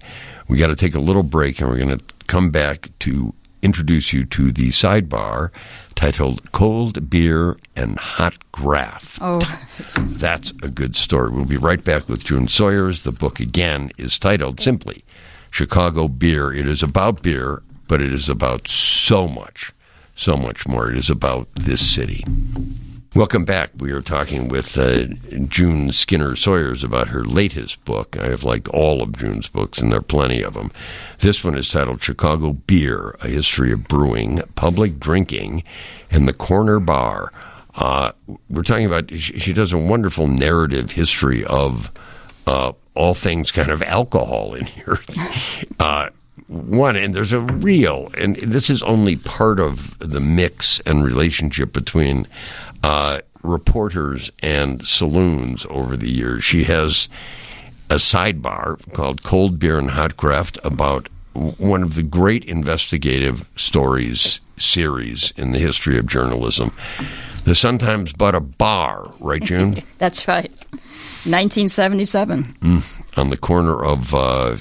We 0.49 0.57
got 0.59 0.69
to 0.69 0.77
take 0.77 0.95
a 0.95 1.01
little 1.01 1.23
break, 1.23 1.61
and 1.61 1.69
we're 1.69 1.79
going 1.79 1.99
to 1.99 2.05
come 2.27 2.51
back 2.51 2.91
to 3.01 3.35
introduce 3.63 4.13
you 4.13 4.25
to 4.27 4.53
the 4.53 4.69
sidebar 4.69 5.51
titled 5.95 6.53
"Cold 6.53 7.09
Beer 7.09 7.57
and 7.77 7.99
Hot 7.99 8.37
Graft." 8.53 9.19
Oh, 9.21 9.41
That's 9.99 10.51
a 10.63 10.69
good 10.69 10.97
story. 10.97 11.31
We'll 11.31 11.45
be 11.45 11.57
right 11.57 11.83
back 11.83 12.09
with 12.09 12.25
June 12.25 12.49
Sawyers. 12.49 13.05
The 13.05 13.13
book, 13.13 13.41
again, 13.41 13.91
is 13.97 14.19
titled 14.19 14.61
simply 14.61 15.05
Chicago 15.51 16.09
Beer. 16.09 16.53
It 16.53 16.69
is 16.69 16.83
about 16.83 17.23
beer, 17.23 17.63
but 17.89 18.01
it 18.01 18.13
is 18.13 18.29
about 18.29 18.69
so 18.69 19.29
much, 19.29 19.73
so 20.15 20.37
much 20.37 20.67
more. 20.67 20.91
It 20.91 20.99
is 20.99 21.11
about 21.11 21.49
this 21.55 21.81
city. 21.95 22.25
Welcome 23.15 23.45
back. 23.45 23.73
We 23.77 23.93
are 23.93 24.01
talking 24.01 24.49
with 24.49 24.79
uh, 24.79 25.05
June 25.47 25.93
Skinner 25.93 26.35
Sawyers 26.35 26.83
about 26.83 27.09
her 27.09 27.23
latest 27.27 27.85
book. 27.85 28.17
I 28.17 28.29
have 28.29 28.43
liked 28.43 28.69
all 28.69 29.03
of 29.03 29.19
June's 29.19 29.49
books, 29.49 29.83
and 29.83 29.93
there 29.93 29.99
are 29.99 30.03
plenty 30.03 30.41
of 30.41 30.55
them. 30.55 30.73
This 31.19 31.45
one 31.45 31.59
is 31.59 31.71
titled 31.71 32.03
Chicago 32.03 32.55
Beer 32.55 33.15
A 33.21 33.29
History 33.29 33.71
of 33.71 33.87
Brewing, 33.87 34.41
Public 34.55 34.99
Drinking, 34.99 35.63
and 36.11 36.27
the 36.27 36.33
Corner 36.33 36.81
Bar. 36.81 37.35
Uh, 37.75 38.13
we're 38.49 38.63
talking 38.63 38.87
about, 38.87 39.11
she, 39.11 39.39
she 39.39 39.53
does 39.53 39.75
a 39.75 39.79
wonderful 39.79 40.27
narrative 40.27 40.93
history 40.93 41.45
of 41.45 41.93
uh, 42.47 42.73
all 42.95 43.13
things 43.13 43.53
kind 43.53 43.71
of 43.71 43.83
alcohol 43.83 44.55
in 44.55 44.65
here. 44.65 44.99
Uh, 45.79 46.09
one, 46.49 46.97
and 46.97 47.15
there's 47.15 47.33
a 47.33 47.41
real, 47.41 48.11
and 48.17 48.37
this 48.37 48.71
is 48.71 48.83
only 48.83 49.17
part 49.17 49.59
of 49.59 49.99
the 49.99 50.21
mix 50.21 50.81
and 50.81 51.05
relationship 51.05 51.73
between 51.73 52.27
uh, 52.83 53.21
reporters 53.43 54.31
and 54.41 54.87
saloons 54.87 55.67
over 55.71 55.97
the 55.97 56.11
years. 56.11 56.45
She 56.45 56.65
has 56.65 57.09
a 57.91 57.97
sidebar 57.97 58.79
called 58.93 59.23
Cold 59.23 59.59
Beer 59.59 59.79
and 59.79 59.91
Hot 59.91 60.17
Graft 60.17 60.59
about 60.65 61.09
one 61.35 61.83
of 61.83 61.95
the 61.95 62.03
great 62.03 62.45
investigative 62.45 63.49
stories 63.57 64.41
series 64.59 65.33
in 65.37 65.53
the 65.53 65.59
history 65.59 65.99
of 65.99 66.07
journalism. 66.07 66.73
The 67.45 67.55
Sun 67.55 67.79
Times 67.79 68.13
bought 68.13 68.35
a 68.35 68.41
bar, 68.41 69.13
right, 69.19 69.43
June? 69.43 69.83
that's 69.99 70.29
right. 70.29 70.51
1977. 71.25 72.57
on 73.17 73.31
the 73.31 73.37
corner 73.37 73.85
of 73.85 74.15
uh, 74.15 74.57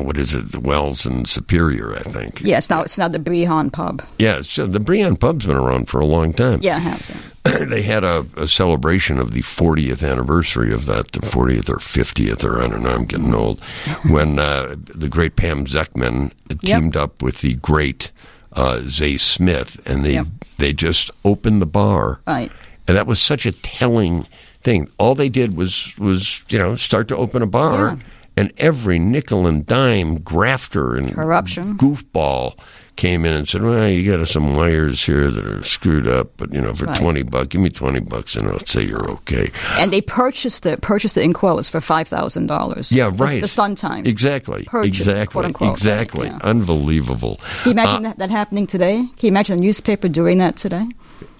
what 0.00 0.16
is 0.16 0.34
it, 0.34 0.56
Wells 0.58 1.04
and 1.04 1.28
Superior, 1.28 1.94
I 1.96 2.02
think. 2.02 2.40
Yes, 2.42 2.70
now 2.70 2.82
it's 2.82 2.96
now 2.96 3.08
the 3.08 3.18
Brehon 3.18 3.70
pub. 3.70 4.02
Yeah, 4.18 4.38
it's, 4.38 4.58
uh, 4.58 4.66
the 4.66 4.78
Brehon 4.80 5.16
Pub's 5.18 5.44
been 5.46 5.56
around 5.56 5.88
for 5.90 6.00
a 6.00 6.06
long 6.06 6.32
time. 6.32 6.60
Yeah, 6.62 6.76
it 6.78 6.80
has. 6.80 7.12
they 7.68 7.82
had 7.82 8.04
a, 8.04 8.24
a 8.36 8.46
celebration 8.46 9.18
of 9.18 9.32
the 9.32 9.42
40th 9.42 10.08
anniversary 10.08 10.72
of 10.72 10.86
that, 10.86 11.12
the 11.12 11.20
40th 11.20 11.68
or 11.68 11.76
50th, 11.76 12.44
or 12.44 12.62
I 12.62 12.68
don't 12.68 12.82
know, 12.82 12.90
I'm 12.94 13.04
getting 13.04 13.34
old, 13.34 13.60
when 14.08 14.38
uh, 14.38 14.76
the 14.78 15.08
great 15.08 15.36
Pam 15.36 15.66
Zekman 15.66 16.32
teamed 16.64 16.96
up 16.96 17.22
with 17.22 17.40
the 17.40 17.54
great 17.56 18.10
uh, 18.52 18.80
Zay 18.86 19.16
Smith, 19.16 19.80
and 19.86 20.04
they 20.04 20.14
Yep. 20.14 20.26
they 20.58 20.72
just 20.72 21.10
opened 21.24 21.60
the 21.60 21.66
bar. 21.66 22.20
Right. 22.26 22.52
And 22.86 22.96
that 22.96 23.06
was 23.06 23.20
such 23.20 23.46
a 23.46 23.52
telling 23.52 24.26
thing. 24.62 24.88
All 24.98 25.14
they 25.14 25.28
did 25.30 25.56
was 25.56 25.96
was 25.98 26.44
you 26.50 26.58
know 26.58 26.74
start 26.76 27.08
to 27.08 27.16
open 27.16 27.42
a 27.42 27.46
bar, 27.46 27.88
Yeah. 27.88 27.96
And 28.36 28.52
every 28.58 28.98
nickel 28.98 29.46
and 29.46 29.66
dime 29.66 30.18
grafter 30.20 30.96
and 30.96 31.12
Corruption. 31.14 31.76
goofball 31.78 32.54
came 32.96 33.24
in 33.24 33.32
and 33.32 33.48
said, 33.48 33.62
"Well, 33.62 33.88
you 33.88 34.14
got 34.16 34.26
some 34.28 34.54
wires 34.54 35.02
here 35.02 35.30
that 35.30 35.46
are 35.46 35.62
screwed 35.64 36.06
up, 36.06 36.32
but 36.36 36.52
you 36.52 36.60
know, 36.60 36.74
for 36.74 36.84
Right. 36.84 36.96
twenty 36.98 37.22
bucks, 37.22 37.48
give 37.48 37.60
me 37.62 37.70
twenty 37.70 38.00
bucks, 38.00 38.36
and 38.36 38.46
I'll 38.48 38.58
say 38.60 38.82
you're 38.82 39.10
okay." 39.10 39.50
And 39.78 39.90
they 39.92 40.02
purchased 40.02 40.66
it, 40.66 40.82
purchased 40.82 41.16
it 41.16 41.22
in 41.22 41.32
quotes 41.32 41.68
for 41.70 41.80
five 41.80 42.06
thousand 42.08 42.46
dollars. 42.48 42.92
Yeah, 42.92 43.10
right. 43.14 43.40
The, 43.40 43.48
Sun 43.48 43.76
Times. 43.76 44.08
Exactly. 44.08 44.64
Purchased, 44.64 45.00
exactly. 45.00 45.32
quote 45.32 45.44
unquote, 45.46 45.68
right, 45.70 45.76
exactly. 45.78 46.26
yeah. 46.28 46.38
Unbelievable. 46.42 47.40
Can 47.62 47.66
you 47.66 47.72
imagine 47.72 47.96
Uh, 48.04 48.08
that, 48.10 48.18
that 48.18 48.30
happening 48.30 48.66
today? 48.66 48.96
Can 49.16 49.26
you 49.26 49.28
imagine 49.28 49.58
a 49.58 49.60
newspaper 49.62 50.08
doing 50.08 50.38
that 50.38 50.56
today? 50.56 50.86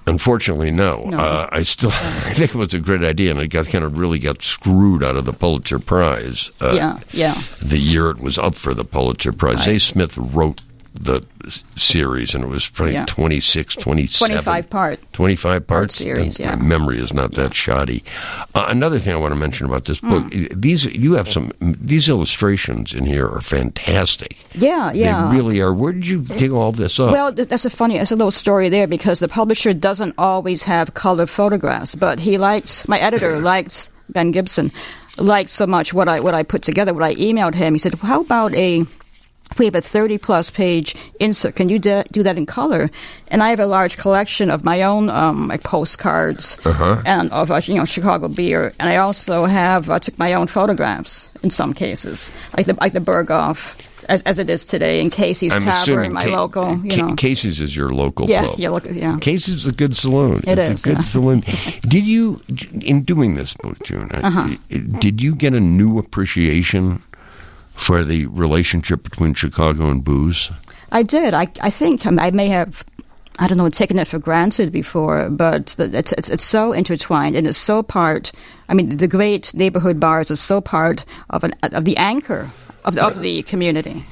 Unfortunately, 0.07 0.71
no. 0.71 1.01
No. 1.07 1.19
Uh, 1.19 1.49
I 1.53 1.63
still 1.63 1.91
I 1.93 2.33
think 2.33 2.55
it 2.55 2.59
was 2.59 2.75
a 2.75 2.79
great 2.79 3.05
idea, 3.05 3.31
and 3.31 3.41
it 3.41 3.49
got 3.49 3.67
kind 3.67 3.85
of 3.85 3.99
really 3.99 4.19
got 4.19 4.43
screwed 4.43 5.03
out 5.03 5.17
of 5.17 5.25
the 5.25 5.33
Pulitzer 5.33 5.79
Prize. 5.79 6.51
Uh, 6.61 6.73
yeah, 6.75 6.99
yeah. 7.13 7.41
the 7.63 7.79
year 7.79 8.11
it 8.11 8.21
was 8.21 8.39
up 8.39 8.55
for 8.55 8.75
the 8.75 8.85
Pulitzer 8.85 9.33
Prize. 9.33 9.57
Right. 9.57 9.65
Zay 9.65 9.79
Smith 9.79 10.17
wrote 10.19 10.61
the 10.95 11.23
series, 11.77 12.35
and 12.35 12.45
it 12.45 12.49
was 12.49 12.69
probably 12.69 12.95
Yeah. 12.95 13.05
26, 13.07 13.75
27. 13.77 14.37
25 14.37 14.71
part. 14.71 15.01
25 15.13 15.67
parts? 15.67 15.95
series, 15.97 16.39
yeah. 16.39 16.55
My 16.57 16.63
memory 16.63 17.01
is 17.01 17.13
not 17.13 17.33
that 17.35 17.55
shoddy. 17.55 18.05
Uh, 18.55 18.67
another 18.69 18.99
thing 18.99 19.13
I 19.15 19.17
want 19.17 19.33
to 19.33 19.39
mention 19.41 19.67
about 19.67 19.87
this 19.87 20.01
book, 20.01 20.33
Hmm. 20.33 20.45
these 20.55 20.85
you 20.85 21.15
have 21.15 21.29
some, 21.29 21.51
these 21.61 22.09
illustrations 22.09 22.93
in 22.95 23.05
here 23.07 23.27
are 23.27 23.41
fantastic. 23.41 24.37
Yeah, 24.55 24.93
yeah. 24.93 25.29
They 25.29 25.37
really 25.37 25.61
are. 25.61 25.73
Where 25.73 25.93
did 25.93 26.07
you 26.07 26.21
dig 26.21 26.53
all 26.53 26.73
this 26.73 27.01
up? 27.01 27.13
Well, 27.13 27.33
that's 27.33 27.65
a 27.65 27.71
funny, 27.71 27.99
that's 27.99 28.13
a 28.13 28.17
little 28.17 28.31
story 28.31 28.69
there 28.69 28.87
because 28.87 29.21
the 29.21 29.29
publisher 29.29 29.73
doesn't 29.73 30.15
always 30.19 30.63
have 30.65 30.95
color 30.95 31.27
photographs, 31.27 31.95
but 31.95 32.21
he 32.21 32.39
liked, 32.39 32.87
my 32.89 32.99
editor 32.99 33.41
liked 33.41 33.89
Ben 34.11 34.31
Gibson, 34.31 34.71
liked 35.19 35.51
so 35.51 35.67
much 35.67 35.93
what 35.95 36.09
I, 36.09 36.21
what 36.21 36.35
I 36.35 36.43
put 36.43 36.63
together, 36.63 36.93
what 36.95 37.03
I 37.03 37.15
emailed 37.15 37.55
him. 37.55 37.75
He 37.75 37.79
said, 37.79 37.95
well, 37.95 38.09
how 38.09 38.21
about 38.21 38.55
a, 38.55 38.85
we 39.59 39.65
have 39.67 39.75
a 39.75 39.81
30 39.81 40.19
plus 40.19 40.51
page 40.51 40.95
insert, 41.21 41.57
can 41.57 41.69
you 41.69 41.79
de- 41.79 42.05
do 42.13 42.23
that 42.23 42.37
in 42.37 42.47
color? 42.47 42.91
And 43.29 43.43
I 43.43 43.51
have 43.51 43.61
a 43.61 43.67
large 43.67 43.97
collection 43.97 44.51
of 44.51 44.65
my 44.65 44.83
own, 44.83 45.09
um, 45.11 45.49
like 45.49 45.63
postcards 45.63 46.59
Uh-huh. 46.65 47.03
and 47.07 47.31
of, 47.33 47.51
uh, 47.51 47.61
you 47.65 47.75
know, 47.75 47.85
Chicago 47.85 48.29
beer. 48.29 48.73
And 48.79 48.89
I 48.89 48.97
also 48.97 49.45
have, 49.47 49.91
I 49.91 49.99
took 49.99 50.19
my 50.19 50.35
own 50.35 50.47
photographs 50.47 51.31
in 51.43 51.51
some 51.51 51.73
cases, 51.75 52.33
like 52.57 52.67
the, 52.67 52.75
like 52.81 52.93
the 52.93 53.01
Berghoff, 53.01 53.77
as, 54.09 54.23
as 54.23 54.39
it 54.39 54.51
is 54.51 54.65
today 54.65 55.01
in 55.01 55.11
Casey's 55.11 55.53
I'm 55.53 55.63
Tavern, 55.63 56.13
my 56.13 56.25
Ca- 56.25 56.37
local, 56.37 56.77
you 56.85 56.97
know. 56.97 57.15
Casey's 57.15 57.61
is 57.61 57.77
your 57.77 57.93
local 57.95 58.29
Yeah, 58.29 58.47
pub. 58.47 58.59
yeah, 58.59 58.69
look, 58.71 58.85
yeah. 58.91 59.17
Casey's 59.21 59.55
is 59.55 59.67
a 59.67 59.73
good 59.73 59.97
saloon. 59.97 60.41
It 60.47 60.59
it's 60.59 60.71
is, 60.71 60.85
a 60.85 60.89
good 60.89 60.97
yeah. 60.99 61.03
saloon. 61.03 61.41
Did 61.89 62.07
you, 62.07 62.41
in 62.81 63.03
doing 63.03 63.35
this 63.37 63.55
book, 63.55 63.79
June, 63.85 64.11
Uh-huh. 64.13 64.57
did 64.99 65.21
you 65.23 65.35
get 65.35 65.55
a 65.55 65.61
new 65.61 65.99
appreciation 65.99 67.03
for 67.73 68.05
the 68.05 68.27
relationship 68.27 69.03
between 69.03 69.35
Chicago 69.35 69.91
and 69.91 70.05
booze? 70.05 70.51
I 70.91 71.03
did. 71.03 71.35
I, 71.35 71.49
I 71.61 71.71
think 71.71 72.05
um, 72.07 72.19
I 72.19 72.31
may 72.31 72.49
have, 72.49 72.85
I 73.39 73.49
don't 73.49 73.57
know, 73.59 73.69
taken 73.71 73.99
it 73.99 74.07
for 74.07 74.19
granted 74.19 74.71
before, 74.73 75.31
but 75.31 75.69
the, 75.79 75.85
it's, 75.97 76.13
it's, 76.13 76.29
it's 76.29 76.45
so 76.45 76.73
intertwined 76.73 77.35
and 77.35 77.47
it's 77.47 77.59
so 77.59 77.83
part. 77.83 78.31
I 78.69 78.75
mean, 78.75 78.97
the 78.99 79.09
great 79.09 79.55
neighborhood 79.55 79.99
bars 79.99 80.31
are 80.31 80.37
so 80.37 80.61
part 80.61 81.05
of 81.31 81.45
an 81.45 81.53
of 81.63 81.85
the 81.85 81.97
anchor 81.97 82.51
of 82.85 82.95
the, 82.95 83.05
of 83.05 83.21
the 83.21 83.43
community. 83.45 84.05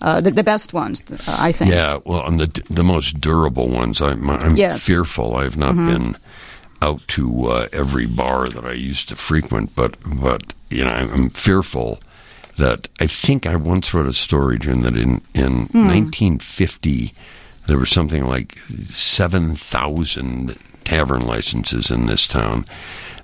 Uh, 0.00 0.20
the, 0.20 0.30
the 0.30 0.42
best 0.42 0.74
ones, 0.74 1.02
uh, 1.10 1.36
I 1.38 1.52
think. 1.52 1.70
Yeah, 1.70 1.98
well, 2.04 2.26
and 2.26 2.38
the 2.38 2.62
the 2.68 2.84
most 2.84 3.20
durable 3.20 3.68
ones. 3.68 4.02
I'm, 4.02 4.28
I'm 4.28 4.56
Yes. 4.56 4.72
Mm-hmm. 4.72 4.92
fearful. 4.92 5.36
I've 5.36 5.56
not 5.56 5.76
been 5.76 6.16
out 6.82 7.06
to 7.08 7.46
uh, 7.46 7.68
every 7.72 8.06
bar 8.06 8.44
that 8.46 8.64
I 8.66 8.72
used 8.72 9.08
to 9.10 9.16
frequent, 9.16 9.74
but 9.74 9.96
but 10.04 10.52
you 10.68 10.84
know, 10.84 10.90
I'm 10.90 11.30
fearful 11.30 12.00
that 12.58 12.88
I 13.00 13.06
think 13.06 13.46
I 13.46 13.56
once 13.56 13.92
wrote 13.94 14.06
a 14.08 14.12
story, 14.12 14.58
June, 14.58 14.82
that 14.82 14.96
in 14.96 15.20
in 15.34 15.66
Hmm. 15.66 15.86
1950 15.88 17.12
there 17.66 17.78
was 17.78 17.90
something 17.90 18.24
like 18.26 18.58
seven 18.90 19.54
thousand 19.54 20.56
tavern 20.84 21.22
licenses 21.22 21.90
in 21.90 22.06
this 22.06 22.26
town. 22.26 22.66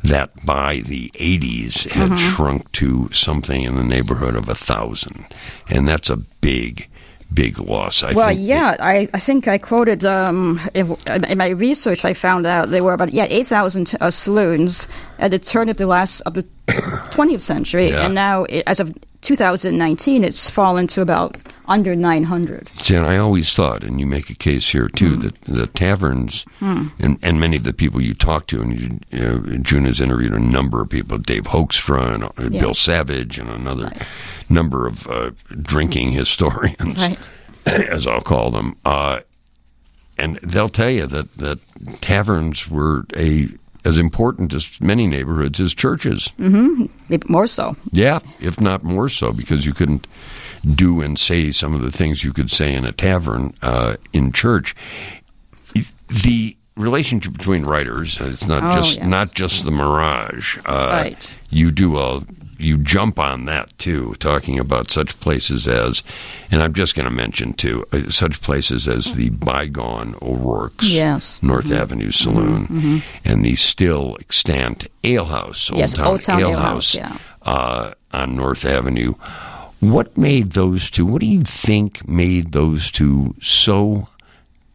That 0.03 0.31
by 0.47 0.81
the 0.87 1.11
80s 1.17 1.87
had 1.91 2.09
Mm-hmm. 2.09 2.17
shrunk 2.17 2.73
to 2.73 3.11
something 3.13 3.63
in 3.65 3.75
the 3.77 3.85
neighborhood 3.85 4.35
of 4.35 4.49
a 4.49 4.55
thousand, 4.55 5.27
and 5.69 5.87
that's 5.87 6.09
a 6.09 6.17
big, 6.41 6.89
big 7.35 7.61
loss. 7.61 8.03
I 8.03 8.13
Well, 8.15 8.33
yeah, 8.33 8.77
I, 8.81 9.11
I 9.13 9.19
think 9.19 9.47
I 9.47 9.59
quoted 9.59 10.07
um, 10.07 10.59
in, 10.73 10.97
in 11.29 11.37
my 11.37 11.49
research. 11.51 12.07
I 12.07 12.15
found 12.15 12.47
out 12.47 12.71
there 12.71 12.83
were 12.83 12.95
about 12.95 13.13
yeah 13.13 13.27
eight 13.29 13.47
thousand 13.47 13.95
uh, 14.01 14.11
saloons 14.11 14.89
at 15.19 15.33
the 15.33 15.39
turn 15.39 15.69
of 15.69 15.77
the 15.77 15.87
last 15.87 16.23
of 16.23 16.33
the 16.33 16.47
twentieth 17.11 17.43
century, 17.43 17.91
Yeah. 17.91 18.07
and 18.07 18.15
now 18.15 18.45
as 18.67 18.81
of 18.81 18.97
2019, 19.23 20.25
it's 20.25 20.49
fallen 20.51 20.87
to 20.89 21.01
about 21.03 21.37
under 21.67 21.95
900. 21.95 22.69
See, 22.81 22.95
and 22.97 23.07
I 23.07 23.17
always 23.19 23.53
thought, 23.55 23.85
and 23.85 24.01
you 24.01 24.07
make 24.07 24.31
a 24.31 24.35
case 24.35 24.69
here 24.71 24.89
too, 24.89 25.15
Hmm. 25.17 25.21
that 25.21 25.41
the 25.43 25.67
taverns 25.69 26.45
and, 26.61 27.19
and 27.23 27.39
many 27.41 27.57
of 27.57 27.63
the 27.65 27.73
people 27.73 28.01
you 28.01 28.15
talk 28.15 28.47
to, 28.49 28.61
and 28.63 28.81
you, 28.81 28.99
you 29.11 29.21
know, 29.21 29.57
June 29.59 29.85
has 29.85 30.01
interviewed 30.01 30.33
a 30.33 30.39
number 30.41 30.81
of 30.81 30.89
people, 30.89 31.19
Dave 31.19 31.45
Hoekstra 31.45 32.15
and 32.15 32.25
uh, 32.25 32.31
Yeah. 32.51 32.61
Bill 32.61 32.75
Savage, 32.75 33.39
and 33.39 33.49
another 33.51 33.93
number 34.49 34.87
of 34.87 35.07
uh, 35.07 35.31
drinking 35.63 36.13
historians, 36.13 36.99
Right. 36.99 37.31
as 37.67 38.07
I'll 38.07 38.21
call 38.23 38.51
them. 38.51 38.77
Uh, 38.85 39.21
and 40.19 40.37
they'll 40.43 40.69
tell 40.69 40.91
you 40.91 41.07
that, 41.07 41.35
that 41.37 41.59
taverns 42.01 42.69
were 42.69 43.07
a 43.17 43.49
as 43.85 43.97
important 43.99 44.53
as 44.55 44.81
many 44.81 45.07
neighborhoods 45.07 45.61
as 45.61 45.75
churches. 45.75 46.31
Maybe 46.39 47.27
more 47.29 47.47
so. 47.47 47.75
Yeah, 47.93 48.19
if 48.41 48.61
not 48.61 48.83
more 48.85 49.09
so, 49.09 49.33
because 49.33 49.65
you 49.67 49.73
couldn't 49.73 50.07
do 50.75 51.01
and 51.01 51.19
say 51.19 51.51
some 51.51 51.75
of 51.75 51.81
the 51.83 51.91
things 51.91 52.23
you 52.23 52.33
could 52.33 52.51
say 52.51 52.75
in 52.75 52.85
a 52.85 52.93
tavern 52.93 53.55
uh, 53.63 53.97
in 54.13 54.33
church. 54.33 54.75
The 56.09 56.57
relationship 56.77 57.33
between 57.35 57.65
writers, 57.65 58.21
it's 58.21 58.47
not 58.47 58.63
Oh, 58.63 58.75
just 58.81 58.99
yes. 58.99 59.07
not 59.07 59.33
just 59.35 59.65
the 59.65 59.71
mirage. 59.71 60.59
Uh, 60.67 60.89
Right. 60.91 61.37
You 61.51 61.71
do 61.71 61.97
a 61.99 62.23
you 62.63 62.79
jump 62.79 63.19
on 63.19 63.45
that 63.47 63.77
too, 63.79 64.15
talking 64.19 64.59
about 64.59 64.91
such 64.91 65.19
places 65.21 65.67
as, 65.69 66.03
and 66.51 66.63
I'm 66.63 66.75
just 66.75 66.95
going 66.95 67.09
to 67.09 67.15
mention 67.15 67.53
too, 67.55 67.87
uh, 67.93 68.11
such 68.11 68.41
places 68.41 68.87
as 68.89 69.15
the 69.15 69.31
bygone 69.31 70.15
O'Rourke's 70.23 70.89
Yes. 70.91 71.43
North 71.43 71.67
Mm-hmm. 71.67 71.75
Avenue 71.83 72.11
Saloon 72.11 73.03
and 73.25 73.45
the 73.45 73.55
still 73.57 74.17
extant 74.21 74.87
Ale 75.05 75.25
House, 75.27 75.71
Old 75.71 75.79
Yes, 75.79 75.95
Town, 75.95 76.07
Old 76.07 76.21
Town 76.23 76.41
Ale 76.41 76.51
Ale 76.51 76.59
House, 76.59 76.95
House, 76.95 76.95
yeah. 76.95 77.17
uh, 77.43 77.95
on 78.13 78.37
North 78.37 78.65
Avenue. 78.65 79.15
What 79.81 80.17
made 80.19 80.53
those 80.53 80.91
two? 80.91 81.07
What 81.07 81.21
do 81.21 81.27
you 81.27 81.41
think 81.43 82.07
made 82.07 82.53
those 82.53 82.91
two 82.91 83.35
so 83.41 84.09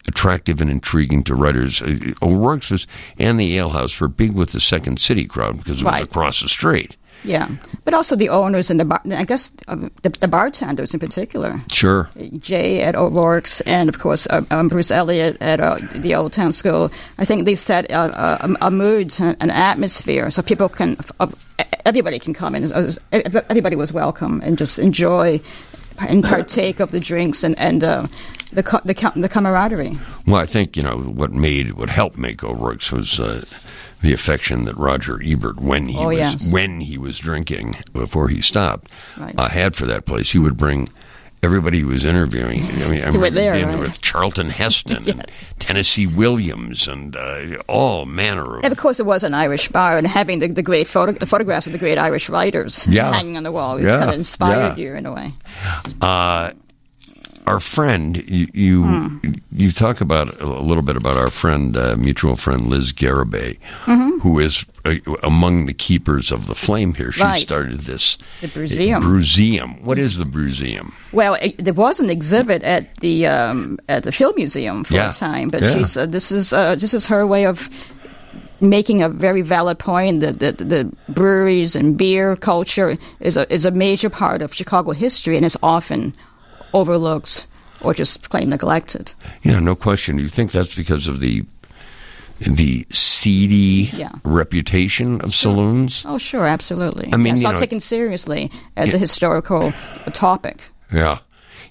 attractive 0.08 0.62
and 0.62 0.70
intriguing 0.70 1.24
to 1.26 1.36
writers? 1.36 1.82
Uh, 1.82 1.98
O'Rourke's 2.22 2.72
was 2.72 2.88
and 3.20 3.40
the 3.40 3.56
Ale 3.58 3.70
House 3.70 4.00
were 4.00 4.08
big 4.08 4.32
with 4.34 4.52
the 4.52 4.60
Second 4.60 5.00
City 5.00 5.26
crowd 5.26 5.58
because 5.58 5.82
it 5.82 5.86
was 5.86 5.94
Right. 5.94 6.04
across 6.04 6.42
the 6.42 6.50
street. 6.50 6.96
Yeah, 7.26 7.50
but 7.84 7.94
also 7.94 8.16
the 8.16 8.30
owners 8.30 8.70
and 8.70 8.80
the 8.80 8.86
bar- 8.86 9.02
I 9.12 9.24
guess 9.24 9.52
um, 9.68 9.92
the, 10.04 10.10
the 10.10 10.28
bartenders 10.28 10.94
in 10.94 11.00
particular. 11.00 11.60
Sure. 11.72 12.10
Jay 12.40 12.82
at 12.82 12.96
O'Rourke's 12.96 13.62
and 13.62 13.90
of 13.90 14.00
course 14.00 14.28
uh, 14.28 14.44
um, 14.52 14.68
Bruce 14.70 14.92
Elliott 14.92 15.38
at 15.42 15.60
uh, 15.60 15.78
the 15.94 16.16
Old 16.16 16.34
Town 16.34 16.52
School. 16.52 16.92
I 17.18 17.26
think 17.26 17.46
they 17.46 17.56
set 17.56 17.92
uh, 17.92 18.38
a, 18.40 18.68
a 18.68 18.72
mood, 18.72 19.14
an 19.20 19.52
atmosphere, 19.52 20.30
so 20.30 20.42
people 20.42 20.70
can, 20.70 20.98
uh, 21.20 21.28
everybody 21.86 22.20
can 22.20 22.34
come 22.34 22.56
in. 22.56 22.72
Everybody 23.12 23.76
was 23.76 23.92
welcome 23.92 24.42
and 24.44 24.58
just 24.58 24.80
enjoy 24.80 25.42
and 26.00 26.24
partake 26.24 26.80
of 26.80 26.92
the 26.92 27.00
drinks 27.00 27.44
and 27.44 27.58
and 27.60 27.84
uh, 27.84 28.08
the, 28.54 28.64
co- 28.64 28.82
the 28.86 28.94
co- 28.94 29.12
the 29.16 29.30
camaraderie. 29.30 29.98
Well, 30.26 30.42
I 30.42 30.46
think 30.46 30.76
you 30.78 30.84
know 30.84 30.98
what 30.98 31.32
made 31.32 31.74
what 31.74 31.90
helped 31.90 32.18
make 32.18 32.44
O'Rourke's 32.44 32.92
was 32.92 33.20
uh, 33.20 33.44
the 34.02 34.14
affection 34.14 34.66
that 34.66 34.78
Roger 34.78 35.20
Ebert, 35.24 35.60
when 35.60 35.88
he 35.88 35.98
Oh, 35.98 36.08
was 36.08 36.18
yes. 36.18 36.52
when 36.52 36.82
he 36.82 36.98
was 36.98 37.18
drinking 37.18 37.78
before 37.94 38.28
he 38.30 38.42
stopped, 38.42 38.96
Right. 39.18 39.34
uh, 39.38 39.50
had 39.50 39.76
for 39.76 39.86
that 39.86 40.06
place. 40.06 40.32
He 40.32 40.40
would 40.40 40.58
bring 40.58 40.88
everybody 41.46 41.78
he 41.78 41.84
was 41.86 42.04
interviewing. 42.04 42.60
I 42.62 42.90
mean, 42.90 43.02
I 43.02 43.06
remember 43.06 43.30
there, 43.30 43.54
being 43.54 43.68
right. 43.68 43.80
with 43.80 44.02
Charlton 44.02 44.50
Heston 44.50 45.08
and 45.08 45.26
Tennessee 45.60 46.08
Williams 46.08 46.88
and 46.90 47.16
uh, 47.16 47.58
all 47.68 48.06
manner 48.06 48.58
of. 48.58 48.64
And 48.66 48.72
of 48.74 48.78
course, 48.78 49.00
it 49.00 49.06
was 49.06 49.24
an 49.24 49.34
Irish 49.34 49.70
bar, 49.70 49.98
and 49.98 50.06
having 50.06 50.40
the, 50.40 50.48
the 50.48 50.62
great 50.64 50.88
photo, 50.88 51.14
the 51.14 51.26
photographs 51.26 51.68
of 51.68 51.72
the 51.74 51.80
great 51.80 51.98
Irish 51.98 52.28
writers 52.28 52.86
Yeah. 52.88 53.14
hanging 53.14 53.38
on 53.38 53.44
the 53.44 53.52
wall, 53.54 53.78
it's 53.78 53.86
Yeah, 53.86 54.00
kind 54.00 54.10
of 54.10 54.16
inspired 54.16 54.78
yeah. 54.78 54.84
you 54.84 54.94
in 54.96 55.06
a 55.06 55.14
way. 55.14 55.34
Uh, 56.02 56.52
our 57.48 57.60
friend, 57.60 58.18
you 58.28 58.48
you, 58.54 58.84
Hmm. 58.84 59.18
you 59.52 59.72
talk 59.72 60.02
about 60.02 60.40
a 60.42 60.46
little 60.46 60.84
bit 60.84 60.96
about 60.98 61.18
our 61.18 61.30
friend, 61.32 61.76
uh, 61.78 61.96
mutual 61.98 62.36
friend 62.36 62.68
Liz 62.68 62.92
Garibay, 62.94 63.58
Mm-hmm. 63.86 64.20
who 64.20 64.40
is 64.40 64.66
uh, 64.86 64.96
among 65.24 65.66
the 65.66 65.74
keepers 65.74 66.32
of 66.32 66.46
the 66.48 66.56
flame 66.56 66.94
here. 66.94 67.12
She 67.12 67.22
Right. 67.22 67.42
started 67.42 67.82
this 67.82 68.18
The 68.42 68.48
Brewseum. 68.48 69.02
Brewseum. 69.02 69.82
What 69.82 69.98
is 69.98 70.18
the 70.18 70.26
Brewseum? 70.26 70.92
Well, 71.12 71.36
it, 71.42 71.58
there 71.64 71.74
was 71.74 72.00
an 72.00 72.10
exhibit 72.10 72.64
at 72.64 72.96
the 72.98 73.26
um, 73.28 73.78
at 73.90 74.04
the 74.04 74.12
Film 74.12 74.34
Museum 74.36 74.84
for 74.84 74.96
Yeah. 74.96 75.10
a 75.10 75.14
time, 75.14 75.50
but 75.50 75.62
Yeah. 75.64 75.74
she's 75.74 75.98
uh, 75.98 76.06
this 76.06 76.32
is 76.32 76.54
uh, 76.54 76.76
this 76.76 76.94
is 76.94 77.06
her 77.08 77.26
way 77.26 77.46
of 77.48 77.70
making 78.62 79.02
a 79.04 79.10
very 79.10 79.42
valid 79.42 79.78
point 79.78 80.22
that 80.22 80.40
the, 80.40 80.52
the 80.54 80.92
breweries 81.12 81.76
and 81.76 81.98
beer 81.98 82.36
culture 82.38 82.98
is 83.20 83.38
a 83.38 83.46
is 83.54 83.66
a 83.66 83.72
major 83.72 84.10
part 84.10 84.42
of 84.42 84.54
Chicago 84.54 84.92
history 84.94 85.36
and 85.38 85.46
is 85.46 85.58
often 85.62 86.14
overlooked 86.76 87.48
or 87.82 87.94
just 87.94 88.30
plain 88.30 88.50
neglected. 88.50 89.14
Yeah, 89.44 89.60
no 89.60 89.76
question. 89.76 90.18
You 90.20 90.28
think 90.28 90.52
that's 90.52 90.76
because 90.76 91.08
of 91.08 91.20
the 91.20 91.44
the 92.40 92.86
seedy 92.92 93.90
Yeah. 93.96 94.10
reputation 94.26 95.22
of 95.22 95.34
saloons? 95.34 96.04
Oh, 96.06 96.18
sure, 96.18 96.46
absolutely. 96.46 97.10
I 97.14 97.18
mean, 97.18 97.28
Yeah, 97.28 97.34
it's 97.34 97.42
not 97.44 97.54
know- 97.54 97.60
taken 97.62 97.80
seriously 97.80 98.52
as 98.76 98.94
a 98.94 98.98
historical 98.98 99.74
topic. 100.12 100.58
Yeah, 100.92 101.20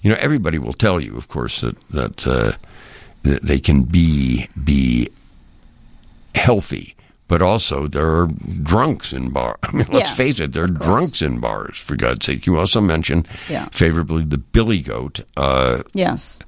you 0.01 0.09
know, 0.09 0.17
everybody 0.19 0.57
will 0.57 0.73
tell 0.73 0.99
you, 0.99 1.15
of 1.17 1.27
course, 1.27 1.61
that 1.61 1.75
that, 1.91 2.25
uh, 2.27 2.53
that 3.23 3.43
they 3.43 3.59
can 3.59 3.83
be 3.83 4.47
be 4.63 5.07
healthy, 6.33 6.95
but 7.27 7.41
also 7.41 7.87
there 7.87 8.15
are 8.17 8.27
drunks 8.61 9.11
in 9.13 9.29
bars. 9.29 9.57
I 9.63 9.71
mean, 9.71 9.87
let's 9.89 10.11
face 10.11 10.39
it, 10.39 10.53
there 10.53 10.63
are 10.65 10.67
drunks 10.67 11.21
in 11.21 11.39
bars. 11.39 11.77
For 11.77 11.95
God's 11.95 12.25
sake, 12.25 12.45
you 12.45 12.57
also 12.59 12.81
mentioned 12.81 13.27
Yeah. 13.49 13.67
favorably 13.71 14.23
the 14.23 14.37
Billy 14.37 14.79
Goat, 14.81 15.21
uh, 15.37 15.83
Yes. 15.93 16.39